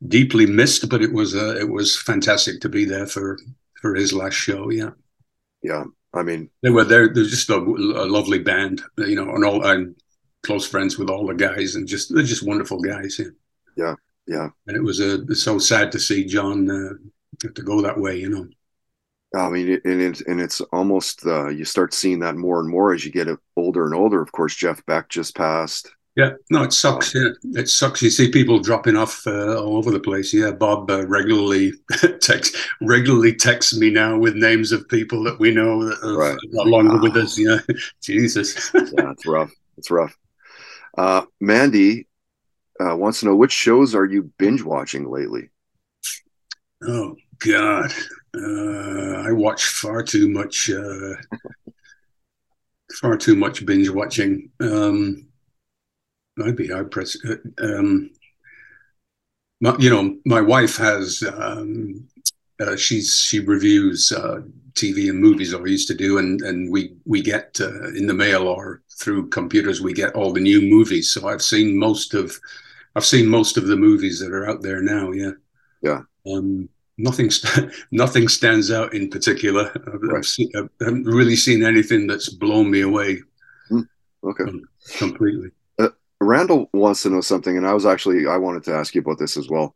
deeply 0.09 0.47
missed. 0.47 0.89
But 0.89 1.03
it 1.03 1.13
was 1.13 1.35
uh, 1.35 1.57
it 1.59 1.69
was 1.69 1.97
fantastic 1.97 2.61
to 2.61 2.69
be 2.69 2.85
there 2.85 3.07
for 3.07 3.39
for 3.81 3.95
his 3.95 4.13
last 4.13 4.35
show. 4.35 4.71
Yeah, 4.71 4.91
yeah. 5.63 5.85
I 6.15 6.23
mean, 6.23 6.49
they 6.63 6.71
were 6.71 6.85
there. 6.85 7.13
They're 7.13 7.25
just 7.25 7.51
a, 7.51 7.57
a, 7.57 8.07
lovely 8.07 8.39
band, 8.39 8.83
you 8.99 9.17
know, 9.17 9.35
and 9.35 9.45
all 9.45 9.67
I'm 9.67 9.97
close 10.45 10.67
friends 10.67 10.97
with 10.97 11.11
all 11.11 11.27
the 11.27 11.35
guys, 11.35 11.75
and 11.75 11.89
just 11.89 12.15
they're 12.15 12.23
just 12.23 12.47
wonderful 12.47 12.81
guys. 12.81 13.19
Yeah, 13.19 13.27
yeah, 13.77 13.95
yeah. 14.27 14.49
And 14.67 14.77
it 14.77 14.83
was 14.83 15.01
a 15.01 15.23
uh, 15.23 15.35
so 15.35 15.59
sad 15.59 15.93
to 15.93 15.99
see 15.99 16.25
John 16.25 16.71
uh, 16.71 17.49
to 17.55 17.63
go 17.63 17.83
that 17.83 17.99
way, 17.99 18.19
you 18.19 18.31
know. 18.31 18.49
I 19.37 19.49
mean, 19.49 19.81
and 19.85 20.01
it's 20.01 20.21
and 20.23 20.41
it's 20.41 20.61
almost 20.61 21.27
uh, 21.27 21.49
you 21.49 21.65
start 21.65 21.93
seeing 21.93 22.21
that 22.21 22.37
more 22.37 22.61
and 22.61 22.69
more 22.69 22.95
as 22.95 23.05
you 23.05 23.11
get 23.11 23.29
older 23.57 23.85
and 23.85 23.95
older. 23.95 24.23
Of 24.23 24.33
course, 24.33 24.55
Jeff 24.55 24.85
Beck 24.87 25.09
just 25.09 25.37
passed. 25.37 25.91
Yeah, 26.17 26.35
no, 26.49 26.63
it 26.63 26.73
sucks. 26.73 27.13
Yeah, 27.13 27.31
it 27.55 27.69
sucks. 27.69 28.01
You 28.01 28.11
see 28.11 28.31
people 28.31 28.61
dropping 28.61 28.97
off 28.97 29.27
uh, 29.27 29.61
all 29.61 29.77
over 29.77 29.91
the 29.91 29.99
place. 29.99 30.33
Yeah, 30.33 30.53
Bob 30.53 30.89
uh, 30.89 31.05
regularly 31.09 31.73
text 32.21 32.57
regularly 32.81 33.35
texts 33.35 33.77
me 33.77 33.91
now 33.91 34.17
with 34.17 34.37
names 34.37 34.71
of 34.71 34.89
people 34.89 35.25
that 35.25 35.41
we 35.41 35.51
know 35.51 35.85
that 35.85 36.05
are 36.05 36.17
right. 36.17 36.39
no 36.53 36.63
longer 36.63 37.01
with 37.01 37.17
us. 37.17 37.37
Yeah, 37.37 37.59
Jesus. 38.03 38.71
yeah, 38.75 39.11
it's 39.11 39.27
rough. 39.27 39.51
It's 39.77 39.91
rough. 39.91 40.17
Uh, 40.97 41.23
Mandy 41.41 42.07
uh, 42.81 42.97
wants 42.97 43.21
to 43.21 43.27
know 43.27 43.37
which 43.37 43.53
shows 43.53 43.95
are 43.95 44.07
you 44.07 44.31
binge 44.39 44.63
watching 44.63 45.09
lately? 45.11 45.51
Oh 46.83 47.17
God, 47.39 47.93
uh, 48.37 49.23
I 49.27 49.33
watch 49.33 49.65
far 49.65 50.03
too 50.03 50.29
much. 50.29 50.71
Uh, 50.71 51.15
far 53.01 53.17
too 53.17 53.37
much 53.37 53.65
binge 53.65 53.89
watching. 53.89 54.51
Um, 54.61 55.27
I'd 56.45 56.57
be 56.57 56.69
hard 56.69 56.91
pressed. 56.91 57.25
Uh, 57.25 57.37
um, 57.65 58.11
my, 59.61 59.77
you 59.79 59.89
know, 59.89 60.17
my 60.27 60.41
wife 60.41 60.77
has 60.77 61.23
um, 61.37 62.07
uh, 62.61 62.77
she's 62.77 63.17
she 63.17 63.41
reviews 63.41 64.13
uh, 64.13 64.41
TV 64.75 65.09
and 65.09 65.21
movies, 65.21 65.55
or 65.55 65.67
used 65.67 65.89
to 65.89 65.95
do, 65.95 66.19
and 66.19 66.41
and 66.43 66.71
we 66.71 66.97
we 67.05 67.23
get 67.23 67.59
uh, 67.61 67.89
in 67.91 68.07
the 68.07 68.15
mail 68.15 68.49
or 68.49 68.83
through 69.01 69.29
computers 69.29 69.81
we 69.81 69.93
get 69.93 70.15
all 70.15 70.33
the 70.33 70.41
new 70.41 70.61
movies. 70.61 71.11
So 71.11 71.29
I've 71.29 71.43
seen 71.43 71.79
most 71.79 72.15
of 72.15 72.39
I've 72.97 73.05
seen 73.05 73.27
most 73.29 73.57
of 73.57 73.67
the 73.67 73.77
movies 73.77 74.21
that 74.21 74.33
are 74.33 74.49
out 74.49 74.63
there 74.63 74.83
now. 74.83 75.11
Yeah, 75.13 75.33
yeah. 75.83 76.03
Um, 76.27 76.69
nothing 76.99 77.31
st- 77.31 77.73
nothing 77.91 78.29
stands 78.29 78.71
out 78.71 78.95
in 78.95 79.11
particular. 79.11 79.71
I've, 79.75 80.03
right. 80.03 80.19
I've 80.19 80.27
seen, 80.27 80.51
I 80.57 80.85
haven't 80.85 81.05
really 81.05 81.37
seen 81.37 81.65
anything 81.65 82.07
that's 82.07 82.29
blown 82.29 82.71
me 82.71 82.83
away. 82.83 83.21
Mm, 83.71 83.87
okay, 84.25 84.45
completely. 84.99 85.51
Randall 86.25 86.69
wants 86.73 87.03
to 87.03 87.11
know 87.11 87.21
something, 87.21 87.57
and 87.57 87.67
I 87.67 87.75
was 87.75 87.87
actually 87.87 88.27
I 88.27 88.37
wanted 88.37 88.65
to 88.65 88.75
ask 88.75 88.95
you 88.95 89.01
about 89.01 89.19
this 89.19 89.37
as 89.37 89.49
well. 89.49 89.75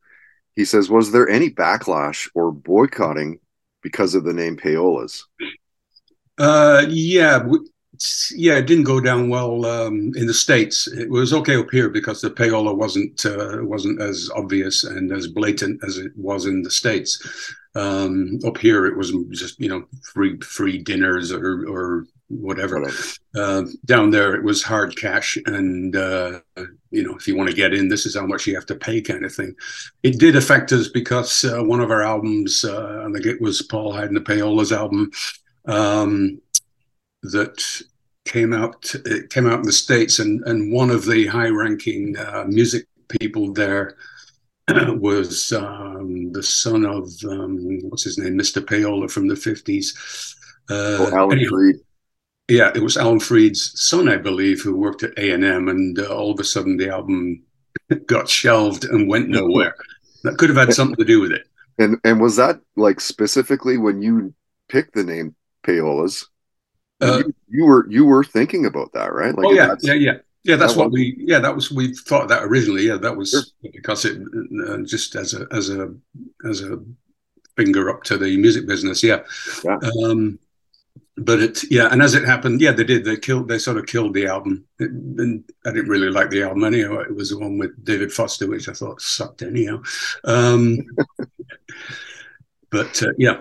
He 0.56 0.64
says, 0.64 0.90
"Was 0.90 1.12
there 1.12 1.28
any 1.28 1.50
backlash 1.50 2.28
or 2.34 2.52
boycotting 2.52 3.38
because 3.82 4.14
of 4.14 4.24
the 4.24 4.32
name 4.32 4.56
Payolas?" 4.56 5.22
Uh, 6.38 6.86
yeah, 6.88 7.46
yeah, 8.34 8.56
it 8.56 8.66
didn't 8.66 8.84
go 8.84 9.00
down 9.00 9.28
well 9.28 9.64
um, 9.66 10.12
in 10.16 10.26
the 10.26 10.34
states. 10.34 10.86
It 10.88 11.10
was 11.10 11.32
okay 11.32 11.56
up 11.56 11.70
here 11.70 11.88
because 11.88 12.20
the 12.20 12.30
payola 12.30 12.76
wasn't 12.76 13.24
uh, 13.24 13.58
wasn't 13.62 14.00
as 14.00 14.30
obvious 14.34 14.84
and 14.84 15.12
as 15.12 15.26
blatant 15.26 15.82
as 15.84 15.98
it 15.98 16.12
was 16.16 16.46
in 16.46 16.62
the 16.62 16.70
states. 16.70 17.54
Um, 17.74 18.38
up 18.44 18.58
here, 18.58 18.86
it 18.86 18.96
was 18.96 19.12
just 19.30 19.60
you 19.60 19.68
know 19.68 19.84
free 20.12 20.38
free 20.40 20.78
dinners 20.78 21.32
or 21.32 21.66
or 21.68 22.06
whatever. 22.28 22.90
Uh, 23.34 23.62
down 23.84 24.10
there, 24.10 24.34
it 24.34 24.44
was 24.44 24.62
hard 24.62 24.96
cash, 24.96 25.38
and 25.46 25.96
uh, 25.96 26.40
you 26.90 27.02
know, 27.02 27.14
if 27.16 27.26
you 27.26 27.36
want 27.36 27.50
to 27.50 27.56
get 27.56 27.74
in, 27.74 27.88
this 27.88 28.06
is 28.06 28.16
how 28.16 28.26
much 28.26 28.46
you 28.46 28.54
have 28.54 28.66
to 28.66 28.74
pay, 28.74 29.00
kind 29.00 29.24
of 29.24 29.34
thing. 29.34 29.54
It 30.02 30.18
did 30.18 30.36
affect 30.36 30.72
us 30.72 30.88
because 30.88 31.44
uh, 31.44 31.62
one 31.62 31.80
of 31.80 31.90
our 31.90 32.02
albums, 32.02 32.64
uh, 32.64 33.04
I 33.06 33.12
think 33.12 33.26
it 33.26 33.40
was 33.40 33.62
Paul 33.62 33.92
Hyde 33.92 34.08
and 34.08 34.16
the 34.16 34.20
Payolas 34.20 34.76
album, 34.76 35.10
um, 35.66 36.40
that 37.22 37.82
came 38.24 38.52
out. 38.52 38.94
It 39.04 39.30
came 39.30 39.46
out 39.46 39.60
in 39.60 39.66
the 39.66 39.72
states, 39.72 40.18
and 40.18 40.42
and 40.46 40.72
one 40.72 40.90
of 40.90 41.04
the 41.04 41.26
high-ranking 41.26 42.16
uh, 42.16 42.44
music 42.48 42.86
people 43.08 43.52
there. 43.52 43.96
was 44.98 45.50
um, 45.54 46.30
the 46.32 46.42
son 46.42 46.84
of 46.84 47.08
um, 47.24 47.80
what's 47.88 48.04
his 48.04 48.18
name, 48.18 48.36
Mr. 48.36 48.60
Payola 48.60 49.10
from 49.10 49.26
the 49.26 49.34
fifties. 49.34 50.36
Uh, 50.68 50.98
oh, 51.00 51.16
Alan 51.16 51.42
Freed 51.48 51.76
yeah, 52.48 52.72
it 52.74 52.82
was 52.82 52.96
Alan 52.96 53.20
Freed's 53.20 53.78
son, 53.78 54.08
I 54.08 54.16
believe, 54.16 54.62
who 54.62 54.74
worked 54.74 55.02
at 55.02 55.16
A 55.18 55.30
and 55.32 55.44
M, 55.44 55.68
and 55.68 55.98
uh, 55.98 56.06
all 56.06 56.32
of 56.32 56.40
a 56.40 56.44
sudden 56.44 56.78
the 56.78 56.88
album 56.88 57.42
got 58.06 58.28
shelved 58.28 58.86
and 58.86 59.08
went 59.08 59.28
nowhere. 59.28 59.74
that 60.24 60.38
could 60.38 60.48
have 60.48 60.56
had 60.56 60.72
something 60.72 60.96
to 60.96 61.04
do 61.04 61.20
with 61.20 61.32
it. 61.32 61.46
And 61.78 61.98
and 62.04 62.20
was 62.20 62.36
that 62.36 62.60
like 62.74 63.00
specifically 63.00 63.76
when 63.76 64.02
you 64.02 64.34
picked 64.68 64.94
the 64.94 65.04
name 65.04 65.36
Payolas? 65.62 66.24
Uh, 67.00 67.18
you, 67.18 67.34
you, 67.48 67.64
were 67.64 67.86
you 67.88 68.04
were 68.04 68.24
thinking 68.24 68.66
about 68.66 68.92
that, 68.92 69.12
right? 69.12 69.34
Like 69.34 69.46
oh 69.46 69.52
yeah, 69.52 69.74
yeah, 69.80 69.94
yeah, 69.94 70.12
yeah. 70.44 70.56
That's 70.56 70.74
that 70.74 70.80
what 70.80 70.92
we 70.92 71.16
yeah 71.18 71.38
that 71.38 71.54
was 71.54 71.70
we 71.70 71.94
thought 71.94 72.28
that 72.28 72.42
originally. 72.44 72.86
Yeah, 72.86 72.96
that 72.96 73.16
was 73.16 73.30
sure. 73.30 73.42
because 73.72 74.04
it 74.04 74.20
uh, 74.66 74.78
just 74.84 75.14
as 75.14 75.34
a 75.34 75.46
as 75.52 75.70
a 75.70 75.94
as 76.48 76.62
a 76.62 76.78
finger 77.56 77.90
up 77.90 78.02
to 78.04 78.16
the 78.16 78.36
music 78.36 78.66
business. 78.66 79.02
Yeah. 79.02 79.22
yeah. 79.64 79.78
Um, 80.04 80.38
but 81.18 81.40
it 81.40 81.70
yeah 81.70 81.88
and 81.90 82.00
as 82.00 82.14
it 82.14 82.24
happened 82.24 82.60
yeah 82.60 82.70
they 82.70 82.84
did 82.84 83.04
they 83.04 83.16
killed 83.16 83.48
they 83.48 83.58
sort 83.58 83.76
of 83.76 83.86
killed 83.86 84.14
the 84.14 84.26
album 84.26 84.64
it, 84.78 84.90
and 84.90 85.44
i 85.66 85.70
didn't 85.70 85.90
really 85.90 86.10
like 86.10 86.30
the 86.30 86.42
album 86.42 86.64
anyhow 86.64 86.98
it 86.98 87.14
was 87.14 87.30
the 87.30 87.38
one 87.38 87.58
with 87.58 87.84
david 87.84 88.12
foster 88.12 88.48
which 88.48 88.68
i 88.68 88.72
thought 88.72 89.00
sucked 89.00 89.42
anyhow 89.42 89.80
um, 90.24 90.78
but 92.70 93.02
uh, 93.02 93.12
yeah 93.18 93.40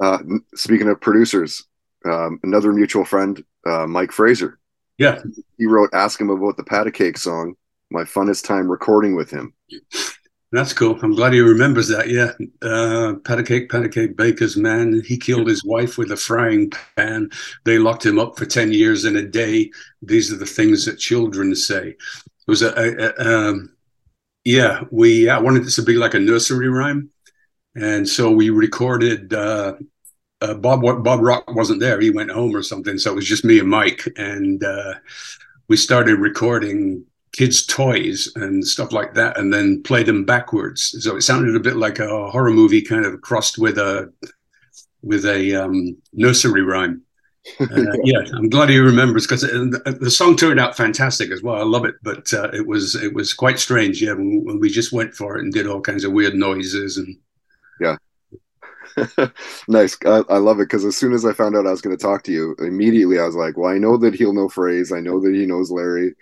uh, 0.00 0.18
speaking 0.54 0.88
of 0.88 1.00
producers 1.00 1.64
um, 2.04 2.38
another 2.42 2.72
mutual 2.72 3.04
friend 3.04 3.44
uh, 3.66 3.86
mike 3.86 4.12
fraser 4.12 4.58
yeah 4.98 5.20
he 5.58 5.66
wrote 5.66 5.90
ask 5.92 6.20
him 6.20 6.30
about 6.30 6.56
the 6.56 6.64
pat 6.64 6.92
cake 6.94 7.18
song 7.18 7.54
my 7.90 8.02
funnest 8.02 8.44
time 8.44 8.70
recording 8.70 9.14
with 9.14 9.30
him 9.30 9.54
that's 10.52 10.74
cool. 10.74 10.98
I'm 11.02 11.14
glad 11.14 11.32
he 11.32 11.40
remembers 11.40 11.88
that. 11.88 12.10
Yeah. 12.10 12.32
Uh, 12.60 13.14
Patacake, 13.22 13.68
Patacake 13.68 14.14
Baker's 14.14 14.54
man. 14.54 15.00
He 15.02 15.16
killed 15.16 15.48
his 15.48 15.64
wife 15.64 15.96
with 15.96 16.12
a 16.12 16.16
frying 16.16 16.70
pan. 16.94 17.30
They 17.64 17.78
locked 17.78 18.04
him 18.04 18.18
up 18.18 18.38
for 18.38 18.44
10 18.44 18.70
years 18.70 19.06
in 19.06 19.16
a 19.16 19.22
day. 19.22 19.70
These 20.02 20.30
are 20.30 20.36
the 20.36 20.44
things 20.44 20.84
that 20.84 20.98
children 20.98 21.54
say. 21.54 21.88
It 21.88 22.46
was 22.46 22.60
a, 22.60 22.74
a, 22.76 23.12
a 23.14 23.48
um, 23.50 23.74
yeah, 24.44 24.82
we 24.90 25.30
I 25.30 25.38
wanted 25.38 25.64
this 25.64 25.76
to 25.76 25.82
be 25.82 25.94
like 25.94 26.12
a 26.12 26.20
nursery 26.20 26.68
rhyme. 26.68 27.08
And 27.74 28.06
so 28.06 28.30
we 28.30 28.50
recorded, 28.50 29.32
uh, 29.32 29.76
uh, 30.42 30.54
Bob 30.54 30.82
Bob 30.82 31.20
Rock 31.20 31.54
wasn't 31.54 31.80
there. 31.80 32.00
He 32.00 32.10
went 32.10 32.30
home 32.30 32.54
or 32.54 32.62
something. 32.62 32.98
So 32.98 33.12
it 33.12 33.14
was 33.14 33.26
just 33.26 33.44
me 33.44 33.58
and 33.58 33.68
Mike. 33.68 34.06
And 34.16 34.62
uh, 34.62 34.94
we 35.68 35.76
started 35.76 36.18
recording 36.18 37.04
kids' 37.32 37.64
toys 37.64 38.30
and 38.36 38.66
stuff 38.66 38.92
like 38.92 39.14
that, 39.14 39.38
and 39.38 39.52
then 39.52 39.82
played 39.82 40.06
them 40.06 40.24
backwards. 40.24 40.96
So 41.02 41.16
it 41.16 41.22
sounded 41.22 41.56
a 41.56 41.60
bit 41.60 41.76
like 41.76 41.98
a 41.98 42.30
horror 42.30 42.50
movie, 42.50 42.82
kind 42.82 43.06
of 43.06 43.20
crossed 43.20 43.58
with 43.58 43.78
a 43.78 44.12
with 45.02 45.24
a 45.24 45.54
um, 45.54 45.96
nursery 46.12 46.62
rhyme. 46.62 47.02
Uh, 47.58 47.96
yeah, 48.04 48.20
I'm 48.34 48.48
glad 48.48 48.68
he 48.68 48.78
remembers 48.78 49.26
because 49.26 49.40
the, 49.40 49.98
the, 50.00 50.10
song 50.12 50.36
turned 50.36 50.60
out 50.60 50.76
fantastic 50.76 51.32
as 51.32 51.42
well. 51.42 51.56
I 51.56 51.64
love 51.64 51.84
it, 51.84 51.96
but 52.00 52.32
uh, 52.32 52.48
it 52.52 52.64
was 52.64 52.94
it 52.94 53.12
was 53.12 53.34
quite 53.34 53.58
strange. 53.58 54.00
Yeah, 54.00 54.12
when, 54.12 54.44
when, 54.44 54.60
we 54.60 54.70
just 54.70 54.92
went 54.92 55.12
for 55.12 55.36
it 55.36 55.42
and 55.42 55.52
did 55.52 55.66
all 55.66 55.80
kinds 55.80 56.04
of 56.04 56.12
weird 56.12 56.36
noises 56.36 56.98
and 56.98 57.16
yeah. 57.80 57.96
nice. 59.68 59.96
I, 60.04 60.22
I, 60.28 60.38
love 60.38 60.58
it 60.60 60.64
because 60.64 60.84
as 60.84 60.96
soon 60.96 61.12
as 61.12 61.24
I 61.24 61.32
found 61.32 61.56
out 61.56 61.66
I 61.66 61.70
was 61.70 61.80
going 61.80 61.96
to 61.96 62.02
talk 62.02 62.22
to 62.24 62.32
you, 62.32 62.54
immediately 62.58 63.18
I 63.18 63.24
was 63.24 63.34
like, 63.34 63.56
"Well, 63.56 63.70
I 63.70 63.78
know 63.78 63.96
that 63.98 64.14
he'll 64.14 64.32
know 64.32 64.48
Fraser. 64.48 64.96
I 64.96 65.00
know 65.00 65.20
that 65.20 65.34
he 65.34 65.46
knows 65.46 65.70
Larry. 65.70 66.14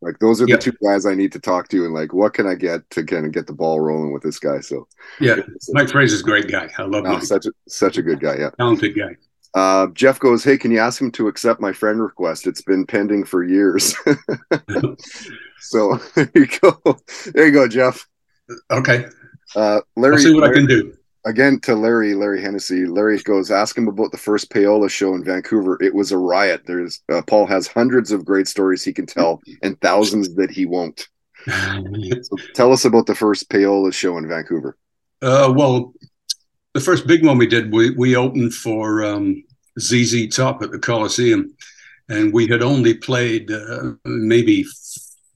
Like 0.00 0.18
those 0.18 0.40
are 0.40 0.46
the 0.46 0.58
two 0.58 0.72
guys 0.82 1.06
I 1.06 1.14
need 1.14 1.32
to 1.32 1.40
talk 1.40 1.68
to, 1.68 1.84
and 1.84 1.94
like, 1.94 2.12
what 2.12 2.34
can 2.34 2.46
I 2.46 2.54
get 2.54 2.88
to 2.90 3.04
kind 3.04 3.26
of 3.26 3.32
get 3.32 3.46
the 3.46 3.52
ball 3.52 3.80
rolling 3.80 4.12
with 4.12 4.22
this 4.22 4.38
guy?" 4.38 4.60
So 4.60 4.86
yeah, 5.20 5.36
Mike 5.70 5.90
Fraser 5.90 6.14
is 6.14 6.20
a 6.20 6.24
great 6.24 6.48
guy. 6.48 6.70
I 6.78 6.82
love 6.82 7.04
no, 7.04 7.14
Mike. 7.14 7.22
Such 7.22 7.46
a 7.46 7.52
such 7.68 7.98
a 7.98 8.02
good 8.02 8.20
guy. 8.20 8.36
Yeah, 8.38 8.50
talented 8.50 8.96
guy. 8.96 9.16
Uh, 9.54 9.88
Jeff 9.88 10.18
goes, 10.18 10.42
Hey, 10.42 10.56
can 10.56 10.70
you 10.70 10.78
ask 10.78 11.00
him 11.00 11.10
to 11.12 11.28
accept 11.28 11.60
my 11.60 11.72
friend 11.72 12.00
request? 12.00 12.46
It's 12.46 12.62
been 12.62 12.86
pending 12.86 13.24
for 13.24 13.44
years. 13.44 13.94
so 15.60 16.00
there 16.14 16.30
you 16.34 16.46
go. 16.60 16.80
There 17.34 17.46
you 17.46 17.52
go, 17.52 17.68
Jeff. 17.68 18.06
Okay. 18.70 19.06
Uh, 19.54 19.80
Larry, 19.96 20.14
I'll 20.14 20.22
see 20.22 20.32
what 20.32 20.44
Larry, 20.44 20.56
I 20.56 20.58
can 20.58 20.66
do. 20.66 20.96
Again 21.24 21.60
to 21.60 21.76
Larry, 21.76 22.14
Larry 22.14 22.42
Hennessy. 22.42 22.84
Larry 22.84 23.18
goes, 23.18 23.50
ask 23.50 23.78
him 23.78 23.86
about 23.86 24.10
the 24.10 24.18
first 24.18 24.50
payola 24.50 24.90
show 24.90 25.14
in 25.14 25.22
Vancouver. 25.22 25.78
It 25.80 25.94
was 25.94 26.10
a 26.10 26.18
riot. 26.18 26.62
There's 26.66 27.00
uh, 27.12 27.22
Paul 27.22 27.46
has 27.46 27.68
hundreds 27.68 28.10
of 28.10 28.24
great 28.24 28.48
stories 28.48 28.82
he 28.82 28.92
can 28.92 29.06
tell 29.06 29.40
and 29.62 29.80
thousands 29.80 30.34
that 30.34 30.50
he 30.50 30.66
won't. 30.66 31.08
so 31.46 32.36
tell 32.54 32.72
us 32.72 32.84
about 32.84 33.06
the 33.06 33.14
first 33.14 33.48
payola 33.50 33.92
show 33.92 34.18
in 34.18 34.28
Vancouver. 34.28 34.76
Uh, 35.20 35.52
well, 35.56 35.94
the 36.74 36.80
first 36.80 37.06
big 37.06 37.24
one 37.24 37.38
we 37.38 37.46
did, 37.46 37.72
we 37.72 37.90
we 37.90 38.16
opened 38.16 38.54
for 38.54 39.04
um, 39.04 39.44
ZZ 39.78 40.34
Top 40.34 40.62
at 40.62 40.72
the 40.72 40.78
Coliseum, 40.78 41.54
and 42.08 42.32
we 42.32 42.48
had 42.48 42.62
only 42.62 42.94
played 42.94 43.50
uh, 43.50 43.92
maybe 44.04 44.64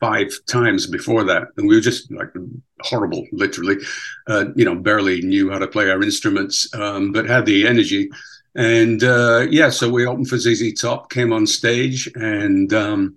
five 0.01 0.33
times 0.49 0.87
before 0.87 1.25
that, 1.25 1.49
and 1.57 1.69
we 1.69 1.75
were 1.75 1.81
just 1.81 2.11
like 2.11 2.33
horrible, 2.81 3.27
literally. 3.33 3.77
Uh, 4.27 4.47
you 4.55 4.65
know, 4.65 4.75
barely 4.75 5.23
knew 5.23 5.51
how 5.51 5.59
to 5.59 5.67
play 5.67 5.91
our 5.91 6.03
instruments, 6.03 6.73
um, 6.75 7.13
but 7.13 7.27
had 7.27 7.47
the 7.47 7.67
energy. 7.67 8.11
And 8.55 9.05
uh, 9.05 9.47
yeah, 9.51 9.69
so 9.69 9.89
we 9.89 10.07
opened 10.07 10.29
for 10.29 10.39
ZZ 10.39 10.81
Top, 10.81 11.11
came 11.11 11.33
on 11.33 11.47
stage, 11.47 12.11
and 12.15 12.73
um, 12.73 13.17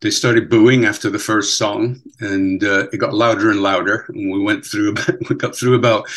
they 0.00 0.10
started 0.10 0.48
booing 0.48 0.84
after 0.84 1.10
the 1.10 1.18
first 1.18 1.58
song, 1.58 2.00
and 2.20 2.62
uh, 2.62 2.88
it 2.92 2.98
got 2.98 3.14
louder 3.14 3.50
and 3.50 3.60
louder. 3.60 4.06
And 4.08 4.30
we 4.30 4.40
went 4.40 4.64
through 4.64 4.90
about, 4.92 5.28
we 5.28 5.36
got 5.36 5.56
through 5.56 5.74
about 5.74 6.08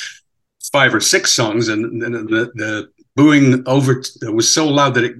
five 0.71 0.93
or 0.93 0.99
six 0.99 1.31
songs, 1.31 1.69
and, 1.69 2.01
the, 2.01 2.51
the 2.55 2.89
booing 3.15 3.63
over 3.67 4.03
was 4.23 4.53
so 4.53 4.67
loud 4.67 4.93
that 4.95 5.03
it 5.03 5.15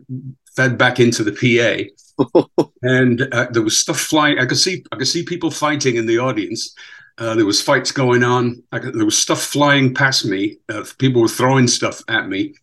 fed 0.55 0.77
back 0.77 0.99
into 0.99 1.23
the 1.23 1.31
PA, 1.31 2.45
and 2.81 3.27
uh, 3.34 3.47
there 3.51 3.62
was 3.62 3.77
stuff 3.77 3.99
flying. 3.99 4.39
I 4.39 4.45
could 4.45 4.58
see 4.58 4.84
I 4.91 4.97
could 4.97 5.08
see 5.08 5.23
people 5.23 5.51
fighting 5.51 5.95
in 5.95 6.05
the 6.05 6.19
audience. 6.19 6.75
Uh, 7.17 7.36
there 7.36 7.45
was 7.45 7.62
fights 7.62 7.91
going 7.91 8.23
on. 8.23 8.62
Could, 8.73 8.93
there 8.93 9.06
was 9.06 9.17
stuff 9.17 9.41
flying 9.41 9.93
past 9.93 10.25
me. 10.25 10.58
Uh, 10.69 10.84
people 10.97 11.21
were 11.21 11.28
throwing 11.28 11.67
stuff 11.67 12.01
at 12.08 12.28
me. 12.28 12.56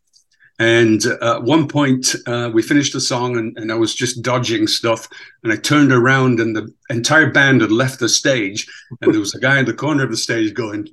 And 0.59 1.03
uh, 1.07 1.37
at 1.37 1.43
one 1.43 1.67
point, 1.67 2.15
uh, 2.27 2.51
we 2.53 2.63
finished 2.63 2.93
the 2.93 3.01
song, 3.01 3.37
and, 3.37 3.57
and 3.59 3.73
I 3.73 3.75
was 3.75 3.95
just 3.95 4.23
dodging 4.23 4.67
stuff. 4.67 5.09
And 5.43 5.53
I 5.53 5.57
turned 5.57 5.93
around, 5.93 6.39
and 6.39 6.55
the 6.55 6.73
entire 6.91 7.31
band 7.31 7.63
had 7.63 7.73
left 7.73 7.99
the 7.99 8.09
stage. 8.09 8.67
And 9.01 9.13
there 9.13 9.21
was 9.21 9.35
a 9.35 9.41
guy 9.41 9.59
in 9.59 9.65
the 9.65 9.75
corner 9.75 10.05
of 10.05 10.11
the 10.11 10.17
stage 10.17 10.55
going, 10.55 10.87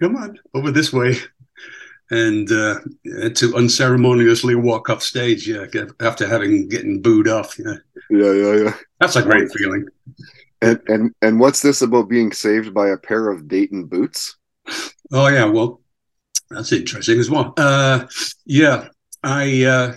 come 0.00 0.16
on 0.16 0.38
over 0.54 0.70
this 0.70 0.92
way 0.92 1.16
and 2.10 2.50
uh, 2.52 2.78
to 3.34 3.56
unceremoniously 3.56 4.54
walk 4.54 4.88
off 4.90 5.02
stage 5.02 5.48
yeah, 5.48 5.66
after 6.00 6.26
having 6.26 6.68
getting 6.68 7.02
booed 7.02 7.28
off 7.28 7.58
yeah 7.58 7.74
yeah 8.10 8.32
yeah 8.32 8.54
yeah 8.54 8.74
that's 9.00 9.16
a 9.16 9.22
great 9.22 9.50
feeling 9.52 9.84
and 10.62 10.80
and 10.88 11.14
and 11.22 11.40
what's 11.40 11.62
this 11.62 11.82
about 11.82 12.08
being 12.08 12.32
saved 12.32 12.72
by 12.72 12.88
a 12.88 12.96
pair 12.96 13.30
of 13.30 13.48
dayton 13.48 13.84
boots 13.84 14.36
oh 15.12 15.28
yeah 15.28 15.44
well 15.44 15.80
that's 16.50 16.72
interesting 16.72 17.18
as 17.18 17.30
well 17.30 17.54
uh, 17.56 18.06
yeah 18.44 18.88
i 19.22 19.64
uh, 19.64 19.94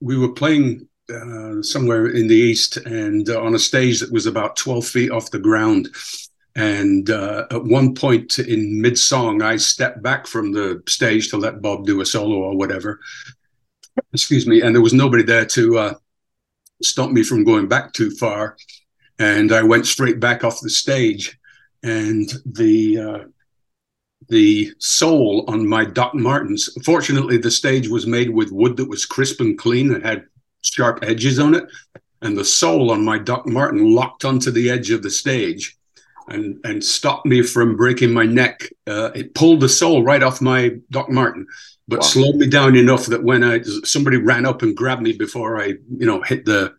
we 0.00 0.16
were 0.16 0.32
playing 0.32 0.88
uh, 1.12 1.62
somewhere 1.62 2.08
in 2.08 2.28
the 2.28 2.36
east 2.36 2.76
and 2.78 3.28
on 3.30 3.54
a 3.54 3.58
stage 3.58 4.00
that 4.00 4.12
was 4.12 4.26
about 4.26 4.56
12 4.56 4.86
feet 4.86 5.10
off 5.10 5.30
the 5.30 5.38
ground 5.38 5.88
and 6.58 7.08
uh, 7.08 7.46
at 7.52 7.64
one 7.64 7.94
point 7.94 8.40
in 8.40 8.80
mid 8.80 8.98
song, 8.98 9.42
I 9.42 9.56
stepped 9.56 10.02
back 10.02 10.26
from 10.26 10.50
the 10.50 10.82
stage 10.88 11.30
to 11.30 11.36
let 11.36 11.62
Bob 11.62 11.86
do 11.86 12.00
a 12.00 12.06
solo 12.06 12.34
or 12.34 12.56
whatever. 12.56 12.98
Excuse 14.12 14.44
me. 14.44 14.60
And 14.60 14.74
there 14.74 14.82
was 14.82 14.92
nobody 14.92 15.22
there 15.22 15.46
to 15.46 15.78
uh, 15.78 15.94
stop 16.82 17.12
me 17.12 17.22
from 17.22 17.44
going 17.44 17.68
back 17.68 17.92
too 17.92 18.10
far. 18.10 18.56
And 19.18 19.52
I 19.52 19.62
went 19.62 19.86
straight 19.86 20.20
back 20.20 20.44
off 20.44 20.60
the 20.60 20.70
stage. 20.70 21.38
And 21.82 22.28
the 22.44 22.98
uh, 22.98 23.18
the 24.28 24.72
sole 24.78 25.44
on 25.48 25.66
my 25.66 25.84
Doc 25.84 26.14
Martens. 26.14 26.70
Fortunately, 26.84 27.38
the 27.38 27.50
stage 27.50 27.88
was 27.88 28.06
made 28.06 28.30
with 28.30 28.50
wood 28.50 28.76
that 28.76 28.88
was 28.88 29.06
crisp 29.06 29.40
and 29.40 29.58
clean 29.58 29.94
and 29.94 30.04
had 30.04 30.26
sharp 30.62 30.98
edges 31.02 31.38
on 31.38 31.54
it. 31.54 31.64
And 32.20 32.36
the 32.36 32.44
sole 32.44 32.90
on 32.90 33.04
my 33.04 33.18
Doc 33.18 33.46
Marten 33.46 33.94
locked 33.94 34.24
onto 34.24 34.50
the 34.50 34.70
edge 34.70 34.90
of 34.90 35.02
the 35.02 35.10
stage 35.10 35.78
and 36.28 36.58
and 36.64 36.82
stopped 36.82 37.26
me 37.26 37.42
from 37.42 37.76
breaking 37.76 38.12
my 38.12 38.26
neck. 38.26 38.68
Uh, 38.86 39.10
it 39.14 39.34
pulled 39.34 39.60
the 39.60 39.68
sole 39.68 40.02
right 40.02 40.22
off 40.22 40.40
my 40.40 40.76
Doc 40.90 41.10
Marten, 41.10 41.46
but 41.86 42.00
wow. 42.00 42.06
slowed 42.06 42.36
me 42.36 42.48
down 42.48 42.76
enough 42.76 43.06
that 43.06 43.22
when 43.22 43.44
I 43.44 43.62
somebody 43.84 44.18
ran 44.18 44.46
up 44.46 44.62
and 44.62 44.76
grabbed 44.76 45.02
me 45.02 45.12
before 45.12 45.60
I 45.60 45.66
you 45.66 46.06
know 46.06 46.22
hit 46.22 46.44
the 46.44 46.74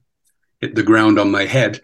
hit 0.60 0.76
the 0.76 0.84
ground 0.84 1.18
on 1.20 1.32
my 1.32 1.46
head, 1.46 1.82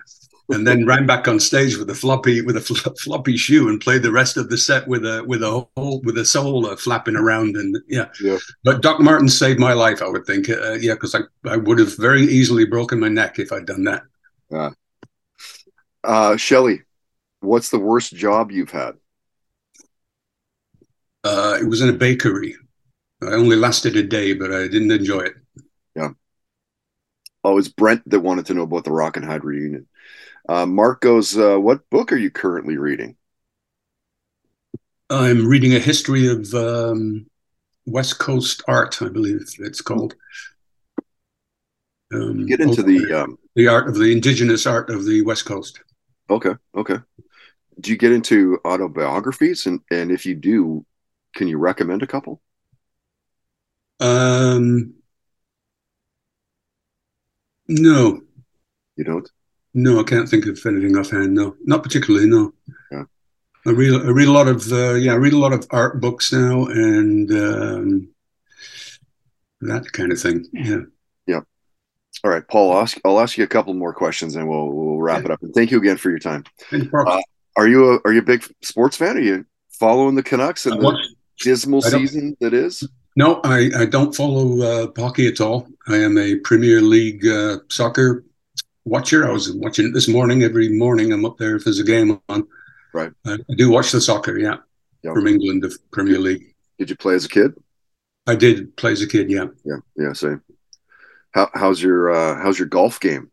and 0.50 0.68
then 0.68 0.86
ran 0.86 1.06
back 1.06 1.28
on 1.28 1.40
stage 1.40 1.78
with 1.78 1.90
a 1.90 1.96
floppy 1.96 2.42
with 2.42 2.58
a 2.58 2.62
fl- 2.62 2.90
floppy 3.04 3.38
shoe 3.38 3.70
and 3.70 3.82
played 3.82 4.04
the 4.04 4.12
rest 4.12 4.38
of 4.38 4.50
the 4.50 4.58
set 4.58 4.88
with 4.88 5.06
a 5.06 5.24
with 5.26 5.42
a 5.42 5.68
hole 5.76 6.02
with 6.04 6.18
a 6.18 6.26
sole 6.26 6.66
uh, 6.68 6.76
flapping 6.76 7.16
around 7.16 7.56
and 7.56 7.78
yeah. 7.88 8.10
yeah. 8.22 8.38
But 8.64 8.82
Doc 8.82 9.00
Marten 9.00 9.30
saved 9.30 9.60
my 9.60 9.74
life, 9.74 10.02
I 10.02 10.08
would 10.08 10.26
think. 10.26 10.50
Uh, 10.50 10.74
yeah, 10.74 10.94
because 10.94 11.16
I 11.16 11.22
I 11.46 11.58
would 11.58 11.80
have 11.80 11.98
very 11.98 12.22
easily 12.22 12.66
broken 12.66 13.00
my 13.00 13.10
neck 13.10 13.40
if 13.40 13.52
I'd 13.52 13.66
done 13.66 13.84
that. 13.86 14.04
Yeah. 14.52 14.70
Uh, 16.04 16.38
Shelly, 16.38 16.84
what's 17.40 17.70
the 17.70 17.80
worst 17.80 18.16
job 18.16 18.52
you've 18.52 18.72
had? 18.72 18.94
Uh, 21.24 21.58
it 21.60 21.66
was 21.68 21.82
in 21.82 21.90
a 21.90 21.94
bakery. 21.94 22.56
I 23.24 23.32
only 23.32 23.56
lasted 23.56 23.96
a 23.96 24.04
day, 24.04 24.34
but 24.34 24.54
I 24.54 24.68
didn't 24.68 24.92
enjoy 24.92 25.22
it. 25.22 25.34
Yeah. 25.96 26.10
Oh, 27.44 27.58
it's 27.58 27.68
Brent 27.68 28.08
that 28.10 28.20
wanted 28.20 28.46
to 28.48 28.54
know 28.54 28.64
about 28.64 28.84
the 28.84 28.92
Rock 28.92 29.18
and 29.18 29.26
Hyde 29.26 29.44
reunion. 29.44 29.88
Uh, 30.48 30.66
Mark 30.66 31.02
goes, 31.02 31.38
uh, 31.38 31.58
What 31.58 31.90
book 31.90 32.12
are 32.12 32.18
you 32.18 32.30
currently 32.30 32.78
reading? 32.78 33.16
I'm 35.10 35.48
reading 35.48 35.76
a 35.76 35.80
history 35.80 36.28
of 36.28 36.54
um, 36.54 37.28
West 37.86 38.20
Coast 38.20 38.64
art, 38.68 39.02
I 39.02 39.10
believe 39.10 39.42
it's 39.60 39.82
called. 39.82 40.16
Um, 42.14 42.46
Get 42.46 42.62
into 42.62 42.84
the 42.84 43.24
um, 43.24 43.38
the 43.56 43.68
art 43.68 43.88
of 43.88 43.96
the 43.96 44.12
indigenous 44.12 44.66
art 44.66 44.90
of 44.90 45.06
the 45.06 45.22
West 45.22 45.46
Coast. 45.46 45.80
Okay, 46.30 46.54
okay 46.76 46.98
do 47.80 47.92
you 47.92 47.98
get 47.98 48.12
into 48.12 48.60
autobiographies 48.66 49.66
and 49.66 49.82
and 49.92 50.12
if 50.12 50.26
you 50.26 50.36
do 50.36 50.86
can 51.36 51.48
you 51.48 51.58
recommend 51.58 52.04
a 52.04 52.08
couple 52.08 52.42
um 54.00 54.94
no 57.68 58.22
you 58.96 59.04
don't 59.04 59.30
no 59.76 60.00
i 60.00 60.04
can't 60.04 60.28
think 60.28 60.48
of 60.48 60.60
anything 60.66 60.98
offhand 60.98 61.34
no 61.34 61.56
not 61.66 61.84
particularly 61.84 62.28
no 62.28 62.52
yeah 62.92 63.04
i 63.68 63.70
read 63.70 63.94
i 63.94 64.10
read 64.10 64.28
a 64.28 64.32
lot 64.32 64.48
of 64.48 64.72
uh, 64.72 64.94
yeah 64.94 65.14
i 65.14 65.16
read 65.16 65.34
a 65.34 65.38
lot 65.38 65.54
of 65.54 65.68
art 65.70 66.02
books 66.02 66.34
now 66.34 66.66
and 66.66 67.32
um 67.32 68.08
that 69.62 69.86
kind 69.92 70.12
of 70.12 70.20
thing 70.20 70.44
yeah 70.54 70.82
yeah 71.28 71.42
all 72.24 72.32
right 72.32 72.48
paul 72.48 72.72
I'll 72.72 72.82
ask, 72.82 72.98
I'll 73.06 73.20
ask 73.20 73.38
you 73.38 73.44
a 73.44 73.48
couple 73.48 73.74
more 73.76 73.94
questions 73.94 74.36
and 74.36 74.50
we'll 74.50 74.72
we'll 74.72 74.98
wrap 74.98 75.20
yeah. 75.20 75.26
it 75.26 75.32
up 75.32 75.44
and 75.44 75.54
thank 75.54 75.70
you 75.70 75.78
again 75.78 75.98
for 75.98 76.10
your 76.10 76.20
time 76.20 76.44
uh, 76.72 77.22
are 77.56 77.68
you 77.68 77.92
a 77.92 78.00
are 78.06 78.14
you 78.14 78.20
a 78.20 78.24
big 78.24 78.46
sports 78.62 78.98
fan? 78.98 79.18
Are 79.18 79.22
you 79.22 79.46
following 79.70 80.16
the 80.16 80.24
Canucks 80.24 80.66
and 80.66 80.82
the 80.82 80.98
dismal 81.40 81.82
season 81.82 82.36
that 82.42 82.54
is? 82.54 82.88
No, 83.16 83.40
I, 83.46 83.70
I 83.78 83.86
don't 83.86 84.14
follow 84.14 84.62
uh, 84.62 84.88
hockey 84.98 85.28
at 85.28 85.40
all. 85.40 85.68
I 85.88 85.96
am 85.98 86.18
a 86.18 86.36
Premier 86.36 86.82
League 86.82 87.26
uh, 87.26 87.60
soccer 88.86 88.90
watcher. 88.90 89.28
I 89.28 89.32
was 89.32 89.52
watching 89.54 89.88
it 89.88 89.94
this 89.94 90.08
morning. 90.08 90.44
Every 90.44 90.70
morning, 90.70 91.12
I'm 91.12 91.26
up 91.26 91.38
there 91.38 91.56
if 91.56 91.64
there's 91.64 91.80
a 91.80 91.84
game 91.84 92.20
on. 92.30 92.48
Right. 92.94 93.12
I, 93.26 93.34
I 93.34 93.56
do 93.56 93.70
watch 93.70 93.92
the 93.92 94.02
soccer. 94.02 94.38
Yeah, 94.38 94.58
yep. 95.04 95.14
from 95.14 95.28
England, 95.28 95.64
the 95.64 95.78
Premier 95.92 96.20
League. 96.20 96.56
Did 96.80 96.90
you 96.90 96.96
play 96.96 97.16
as 97.16 97.26
a 97.26 97.30
kid? 97.30 97.54
I 98.28 98.36
did 98.36 98.76
play 98.78 98.92
as 98.92 99.02
a 99.02 99.08
kid. 99.08 99.30
Yeah. 99.30 99.48
Yeah. 99.64 99.78
Yeah. 99.96 100.14
Same. 100.14 100.42
How, 101.34 101.50
how's 101.54 101.82
your 101.82 102.12
uh, 102.12 102.42
how's 102.42 102.58
your 102.58 102.68
golf 102.68 103.00
game? 103.00 103.32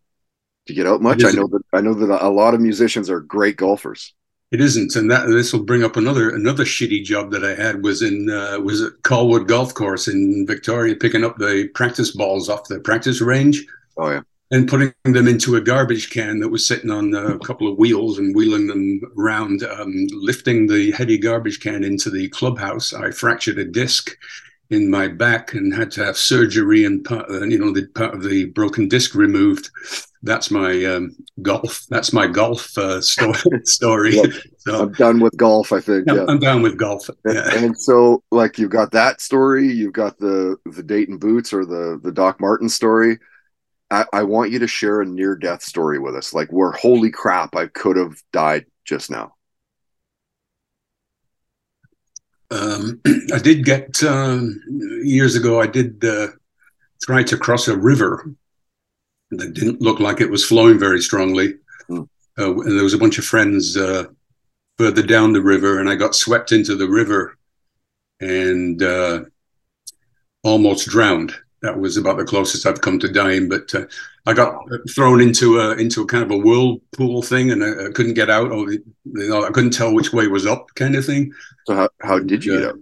Do 0.67 0.75
you 0.75 0.77
get 0.83 0.91
out 0.91 1.03
much? 1.03 1.25
I 1.25 1.33
know 1.33 1.47
that 1.49 1.63
I 1.73 1.81
know 1.81 1.95
that 1.95 2.25
a 2.25 2.29
lot 2.29 2.55
of 2.55 2.61
musicians 2.61 3.11
are 3.11 3.21
great 3.21 3.57
golfers. 3.57 4.15
It 4.53 4.61
isn't, 4.61 4.97
and 4.97 5.11
that 5.11 5.29
this 5.29 5.53
will 5.53 5.65
bring 5.65 5.83
up 5.83 5.97
another 5.97 6.35
another 6.35 6.65
shitty 6.65 7.05
job 7.05 7.31
that 7.31 7.43
I 7.43 7.55
had 7.55 7.83
was 7.83 8.03
in 8.03 8.29
uh, 8.29 8.61
was 8.61 8.83
at 8.83 8.93
Colwood 9.03 9.49
Golf 9.49 9.73
Course 9.73 10.09
in 10.09 10.45
Victoria, 10.47 10.95
picking 10.95 11.25
up 11.25 11.39
the 11.39 11.69
practice 11.75 12.15
balls 12.15 12.51
off 12.51 12.69
the 12.69 12.79
practice 12.81 13.23
range. 13.23 13.65
Oh 13.97 14.11
yeah, 14.11 14.21
and 14.53 14.69
putting 14.69 14.93
them 15.05 15.27
into 15.27 15.57
a 15.57 15.61
garbage 15.61 16.11
can 16.11 16.39
that 16.39 16.49
was 16.51 16.67
sitting 16.67 16.91
on 16.91 17.15
a 17.15 17.39
couple 17.39 17.67
of 17.67 17.79
wheels 17.79 18.19
and 18.19 18.37
wheeling 18.37 18.67
them 18.67 19.01
around, 19.19 19.65
um, 19.65 20.07
lifting 20.13 20.67
the 20.67 20.93
heavy 20.93 21.17
garbage 21.17 21.59
can 21.59 21.83
into 21.83 22.11
the 22.11 22.29
clubhouse. 22.29 22.93
I 22.93 23.11
fractured 23.13 23.59
a 23.59 23.65
disc 23.65 24.15
in 24.69 24.91
my 24.91 25.09
back 25.09 25.55
and 25.55 25.75
had 25.75 25.91
to 25.93 26.05
have 26.05 26.19
surgery 26.19 26.85
and 26.85 27.03
part, 27.03 27.31
uh, 27.31 27.45
you 27.45 27.59
know 27.59 27.73
the 27.73 27.87
part 27.89 28.15
of 28.15 28.23
the 28.23 28.47
broken 28.47 28.89
disc 28.89 29.15
removed. 29.15 29.71
That's 30.23 30.51
my 30.51 30.85
um, 30.85 31.17
golf. 31.41 31.87
That's 31.89 32.13
my 32.13 32.27
golf 32.27 32.77
uh, 32.77 33.01
story. 33.01 33.39
story. 33.65 34.17
Yep. 34.17 34.31
So, 34.59 34.83
I'm 34.83 34.93
done 34.93 35.21
with 35.21 35.37
golf. 35.37 35.73
I 35.73 35.81
think. 35.81 36.05
Yeah, 36.07 36.27
I'm 36.29 36.39
done 36.39 36.61
with 36.61 36.77
golf. 36.77 37.09
Yeah. 37.27 37.57
And 37.57 37.77
so, 37.77 38.23
like, 38.31 38.59
you've 38.59 38.71
got 38.71 38.93
that 38.93 39.21
story. 39.23 39.67
You've 39.67 39.95
got 39.95 40.19
the 40.19 40.57
the 40.67 40.83
Dayton 40.83 41.17
boots 41.17 41.55
or 41.55 41.65
the 41.65 41.99
the 42.03 42.13
Doc 42.13 42.39
Marten 42.39 42.69
story. 42.69 43.19
I, 43.93 44.07
I 44.15 44.23
want 44.23 44.51
you 44.51 44.59
to 44.61 44.67
share 44.67 45.03
a 45.03 45.07
near 45.07 45.37
death 45.37 45.63
story 45.63 45.99
with 45.99 46.17
us, 46.17 46.33
like 46.33 46.49
where 46.51 46.73
holy 46.73 47.11
crap, 47.11 47.55
I 47.55 47.67
could 47.67 47.97
have 47.97 48.15
died 48.33 48.65
just 48.87 49.11
now. 49.11 49.35
Um, 52.51 53.03
I 53.35 53.39
did 53.39 53.67
get 53.67 54.03
um, 54.03 54.59
years 55.05 55.37
ago. 55.37 55.61
I 55.61 55.67
did 55.67 56.03
uh, 56.03 56.29
try 57.03 57.23
to 57.23 57.37
cross 57.37 57.69
a 57.69 57.77
river 57.77 58.35
that 59.31 59.53
didn't 59.53 59.83
look 59.83 60.01
like 60.01 60.23
it 60.23 60.31
was 60.31 60.45
flowing 60.45 60.79
very 60.79 61.01
strongly, 61.01 61.57
mm. 61.91 62.09
uh, 62.39 62.61
and 62.61 62.77
there 62.77 62.85
was 62.85 62.95
a 62.95 62.99
bunch 62.99 63.19
of 63.19 63.27
friends 63.27 63.77
uh, 63.77 64.05
further 64.79 65.03
down 65.03 65.35
the 65.35 65.43
river, 65.43 65.81
and 65.81 65.91
I 65.91 65.97
got 65.97 66.15
swept 66.15 66.51
into 66.51 66.77
the 66.77 66.89
river 66.89 67.37
and 68.21 68.83
uh, 68.83 69.25
almost 70.43 70.89
drowned 70.89 71.35
that 71.63 71.79
was 71.79 71.97
about 71.97 72.19
the 72.19 72.25
closest 72.25 72.67
I've 72.67 72.81
come 72.81 72.99
to 72.99 73.09
dying. 73.09 73.49
But 73.49 73.75
uh, 73.75 73.87
I 74.27 74.35
got 74.35 74.55
thrown 74.95 75.21
into 75.21 75.59
a 75.61 75.73
into 75.73 76.03
a 76.03 76.07
kind 76.07 76.25
of 76.25 76.31
a 76.31 76.37
whirlpool 76.37 77.23
thing, 77.23 77.51
and 77.51 77.65
I, 77.65 77.87
I 77.87 77.91
couldn't 77.91 78.15
get 78.15 78.31
out. 78.31 78.51
Or 78.53 78.71
you 78.71 78.83
know, 79.05 79.45
I 79.45 79.51
couldn't 79.51 79.73
tell 79.73 79.95
which 79.95 80.13
way 80.13 80.27
was 80.27 80.47
up, 80.47 80.69
kind 80.75 80.95
of 80.95 81.05
thing. 81.05 81.33
So 81.67 81.75
how 81.75 81.89
how 82.01 82.19
did 82.19 82.45
you 82.45 82.59
get 82.59 82.69
out? 82.69 82.79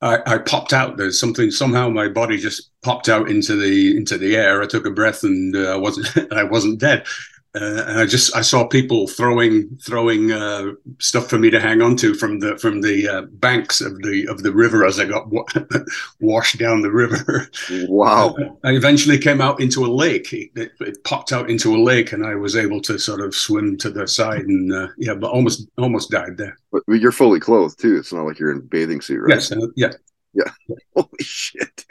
I, 0.00 0.34
I 0.34 0.38
popped 0.38 0.72
out. 0.72 0.96
There's 0.96 1.18
something 1.18 1.50
somehow 1.50 1.88
my 1.88 2.08
body 2.08 2.36
just 2.36 2.70
popped 2.82 3.08
out 3.08 3.28
into 3.28 3.56
the 3.56 3.96
into 3.96 4.16
the 4.16 4.36
air. 4.36 4.62
I 4.62 4.66
took 4.66 4.86
a 4.86 4.90
breath 4.90 5.24
and 5.24 5.54
uh, 5.54 5.74
I 5.74 5.76
wasn't 5.76 6.32
I 6.32 6.44
wasn't 6.44 6.80
dead 6.80 7.04
uh, 7.54 7.84
and 7.86 7.98
I 7.98 8.04
just 8.04 8.36
I 8.36 8.42
saw 8.42 8.66
people 8.66 9.08
throwing 9.08 9.74
throwing 9.78 10.32
uh, 10.32 10.72
stuff 10.98 11.30
for 11.30 11.38
me 11.38 11.48
to 11.48 11.58
hang 11.58 11.80
on 11.80 11.96
to 11.96 12.12
from 12.14 12.40
the 12.40 12.58
from 12.58 12.82
the 12.82 13.08
uh, 13.08 13.22
banks 13.22 13.80
of 13.80 13.96
the 14.02 14.26
of 14.28 14.42
the 14.42 14.52
river 14.52 14.84
as 14.84 15.00
I 15.00 15.06
got 15.06 15.28
wa- 15.28 15.46
washed 16.20 16.58
down 16.58 16.82
the 16.82 16.90
river. 16.90 17.48
Wow! 17.88 18.36
I 18.64 18.72
eventually 18.72 19.16
came 19.16 19.40
out 19.40 19.62
into 19.62 19.84
a 19.84 19.88
lake. 19.88 20.32
It, 20.32 20.50
it, 20.54 21.04
popped 21.04 21.32
out 21.32 21.48
into 21.48 21.74
a 21.74 21.82
lake, 21.82 22.12
and 22.12 22.26
I 22.26 22.34
was 22.34 22.54
able 22.54 22.82
to 22.82 22.98
sort 22.98 23.22
of 23.22 23.34
swim 23.34 23.78
to 23.78 23.90
the 23.90 24.06
side 24.06 24.44
and 24.44 24.72
uh, 24.72 24.88
yeah, 24.98 25.14
but 25.14 25.30
almost 25.30 25.68
almost 25.78 26.10
died 26.10 26.36
there. 26.36 26.58
But 26.70 26.82
you're 26.88 27.12
fully 27.12 27.40
clothed 27.40 27.80
too. 27.80 27.96
It's 27.96 28.12
not 28.12 28.26
like 28.26 28.38
you're 28.38 28.52
in 28.52 28.60
bathing 28.60 29.00
suit, 29.00 29.20
right? 29.20 29.30
Yes. 29.30 29.50
Uh, 29.50 29.68
yeah. 29.74 29.92
Yeah. 30.34 30.50
Holy 30.94 31.08
shit! 31.18 31.86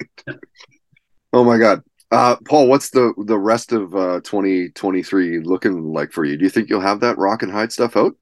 oh 1.34 1.44
my 1.44 1.58
god. 1.58 1.82
Uh, 2.10 2.38
Paul, 2.46 2.68
what's 2.68 2.92
the 2.92 3.14
the 3.26 3.38
rest 3.38 3.74
of 3.74 3.94
uh, 3.94 4.22
2023 4.22 5.40
looking 5.40 5.92
like 5.92 6.12
for 6.12 6.24
you? 6.24 6.38
Do 6.38 6.44
you 6.44 6.50
think 6.50 6.70
you'll 6.70 6.82
have 6.82 7.02
that 7.02 7.18
Rock 7.18 7.44
and 7.44 7.52
Hyde 7.52 7.72
stuff 7.72 7.98
out? 7.98 8.16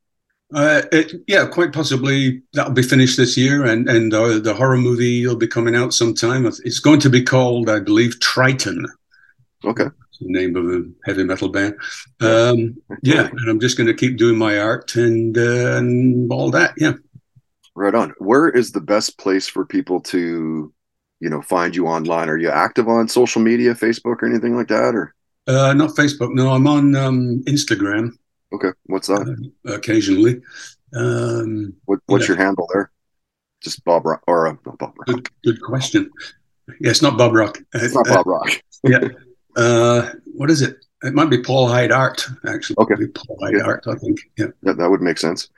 Uh, 0.53 0.83
it, 0.91 1.11
yeah, 1.27 1.45
quite 1.45 1.73
possibly 1.73 2.41
that'll 2.53 2.71
be 2.71 2.81
finished 2.81 3.17
this 3.17 3.37
year, 3.37 3.65
and 3.65 3.89
and 3.89 4.13
uh, 4.13 4.39
the 4.39 4.53
horror 4.53 4.77
movie 4.77 5.25
will 5.25 5.35
be 5.35 5.47
coming 5.47 5.75
out 5.75 5.93
sometime. 5.93 6.45
It's 6.45 6.79
going 6.79 6.99
to 7.01 7.09
be 7.09 7.23
called, 7.23 7.69
I 7.69 7.79
believe, 7.79 8.19
Triton. 8.19 8.85
Okay, 9.63 9.85
the 10.21 10.31
name 10.31 10.55
of 10.55 10.65
a 10.65 10.83
heavy 11.05 11.23
metal 11.23 11.49
band. 11.49 11.75
Um, 12.21 12.77
yeah, 13.03 13.27
and 13.27 13.49
I'm 13.49 13.59
just 13.59 13.77
going 13.77 13.87
to 13.87 13.93
keep 13.93 14.17
doing 14.17 14.37
my 14.37 14.59
art 14.59 14.95
and 14.95 15.37
uh, 15.37 15.77
and 15.77 16.31
all 16.31 16.51
that. 16.51 16.73
Yeah, 16.77 16.93
right 17.75 17.95
on. 17.95 18.13
Where 18.19 18.49
is 18.49 18.71
the 18.71 18.81
best 18.81 19.17
place 19.17 19.47
for 19.47 19.65
people 19.65 19.99
to 20.01 20.71
you 21.19 21.29
know 21.29 21.41
find 21.41 21.75
you 21.75 21.87
online. 21.87 22.29
Are 22.29 22.37
you 22.37 22.49
active 22.49 22.87
on 22.87 23.07
social 23.07 23.41
media 23.41 23.73
facebook 23.73 24.21
or 24.21 24.27
anything 24.27 24.55
like 24.55 24.67
that 24.67 24.95
or? 24.95 25.13
Uh 25.47 25.73
not 25.73 25.91
facebook 25.91 26.33
no 26.33 26.51
i'm 26.51 26.67
on 26.67 26.95
um 26.95 27.43
instagram. 27.45 28.11
Okay 28.53 28.71
what's 28.85 29.07
that? 29.07 29.49
Uh, 29.67 29.73
occasionally. 29.73 30.41
Um 30.95 31.73
what, 31.85 31.99
what's 32.07 32.27
yeah. 32.27 32.35
your 32.35 32.43
handle 32.43 32.67
there? 32.73 32.91
Just 33.61 33.83
bob 33.83 34.05
rock 34.05 34.23
or 34.27 34.47
uh, 34.47 34.53
bob 34.63 34.79
rock. 34.81 35.05
Good, 35.05 35.29
good 35.43 35.61
question. 35.61 36.11
Yes 36.79 37.01
yeah, 37.01 37.09
not 37.09 37.17
bob 37.17 37.33
rock. 37.33 37.59
It's 37.73 37.93
not 37.93 38.05
bob 38.05 38.27
rock. 38.27 38.49
yeah. 38.83 39.07
Uh 39.55 40.11
what 40.33 40.49
is 40.49 40.61
it 40.61 40.84
it 41.03 41.13
might 41.13 41.29
be 41.29 41.41
Paul 41.41 41.67
Hyde 41.67 41.91
Art, 41.91 42.25
actually. 42.47 42.77
Okay, 42.79 43.07
Paul 43.07 43.37
Hyde 43.41 43.61
Art, 43.61 43.83
I 43.87 43.95
think. 43.95 44.19
Yeah. 44.37 44.47
that, 44.63 44.77
that 44.77 44.89
would 44.89 45.01
make 45.01 45.17
sense. 45.17 45.49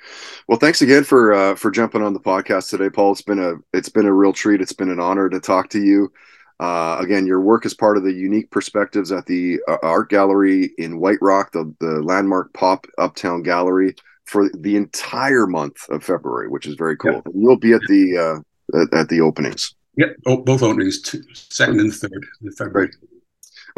Well, 0.47 0.57
thanks 0.57 0.81
again 0.81 1.03
for 1.03 1.33
uh, 1.33 1.55
for 1.55 1.71
jumping 1.71 2.01
on 2.01 2.13
the 2.13 2.19
podcast 2.19 2.69
today, 2.69 2.89
Paul. 2.89 3.11
It's 3.11 3.21
been 3.21 3.39
a 3.39 3.53
it's 3.73 3.89
been 3.89 4.05
a 4.05 4.13
real 4.13 4.33
treat. 4.33 4.61
It's 4.61 4.73
been 4.73 4.89
an 4.89 4.99
honor 4.99 5.29
to 5.29 5.39
talk 5.39 5.69
to 5.69 5.81
you. 5.81 6.11
Uh, 6.59 6.97
again, 6.99 7.27
your 7.27 7.39
work 7.39 7.65
is 7.65 7.75
part 7.75 7.97
of 7.97 8.03
the 8.03 8.11
unique 8.11 8.49
perspectives 8.49 9.11
at 9.11 9.27
the 9.27 9.59
uh, 9.67 9.77
art 9.83 10.09
gallery 10.09 10.71
in 10.77 10.99
White 10.99 11.19
Rock, 11.21 11.51
the 11.51 11.73
the 11.79 12.01
landmark 12.01 12.51
pop 12.53 12.87
uptown 12.97 13.43
gallery 13.43 13.95
for 14.25 14.49
the 14.49 14.75
entire 14.75 15.47
month 15.47 15.87
of 15.89 16.03
February, 16.03 16.49
which 16.49 16.67
is 16.67 16.75
very 16.75 16.97
cool. 16.97 17.21
Yeah. 17.25 17.31
You'll 17.33 17.57
be 17.57 17.73
at 17.73 17.81
the 17.87 18.43
uh, 18.73 18.79
at, 18.79 18.93
at, 18.93 19.09
the 19.09 19.21
openings. 19.21 19.75
Yep, 19.95 20.15
oh, 20.25 20.37
both 20.37 20.63
openings, 20.63 21.01
two, 21.01 21.23
second 21.33 21.79
and 21.79 21.93
third 21.93 22.25
in 22.41 22.51
February. 22.51 22.91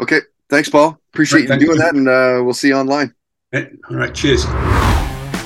Okay, 0.00 0.20
Thanks, 0.50 0.68
Paul. 0.68 0.98
Appreciate 1.12 1.48
right, 1.48 1.60
you 1.60 1.66
doing 1.66 1.78
you. 1.78 1.82
that, 1.84 1.94
and 1.94 2.08
uh, 2.08 2.44
we'll 2.44 2.54
see 2.54 2.68
you 2.68 2.74
online. 2.74 3.14
All 3.54 3.62
right. 3.90 4.14
Cheers. 4.14 4.42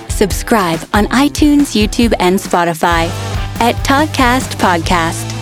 Subscribe 0.08 0.80
on 0.92 1.06
iTunes, 1.06 1.74
YouTube, 1.74 2.14
and 2.18 2.38
Spotify 2.38 3.08
at 3.60 3.74
Toddcast 3.84 4.56
Podcast. 4.56 5.33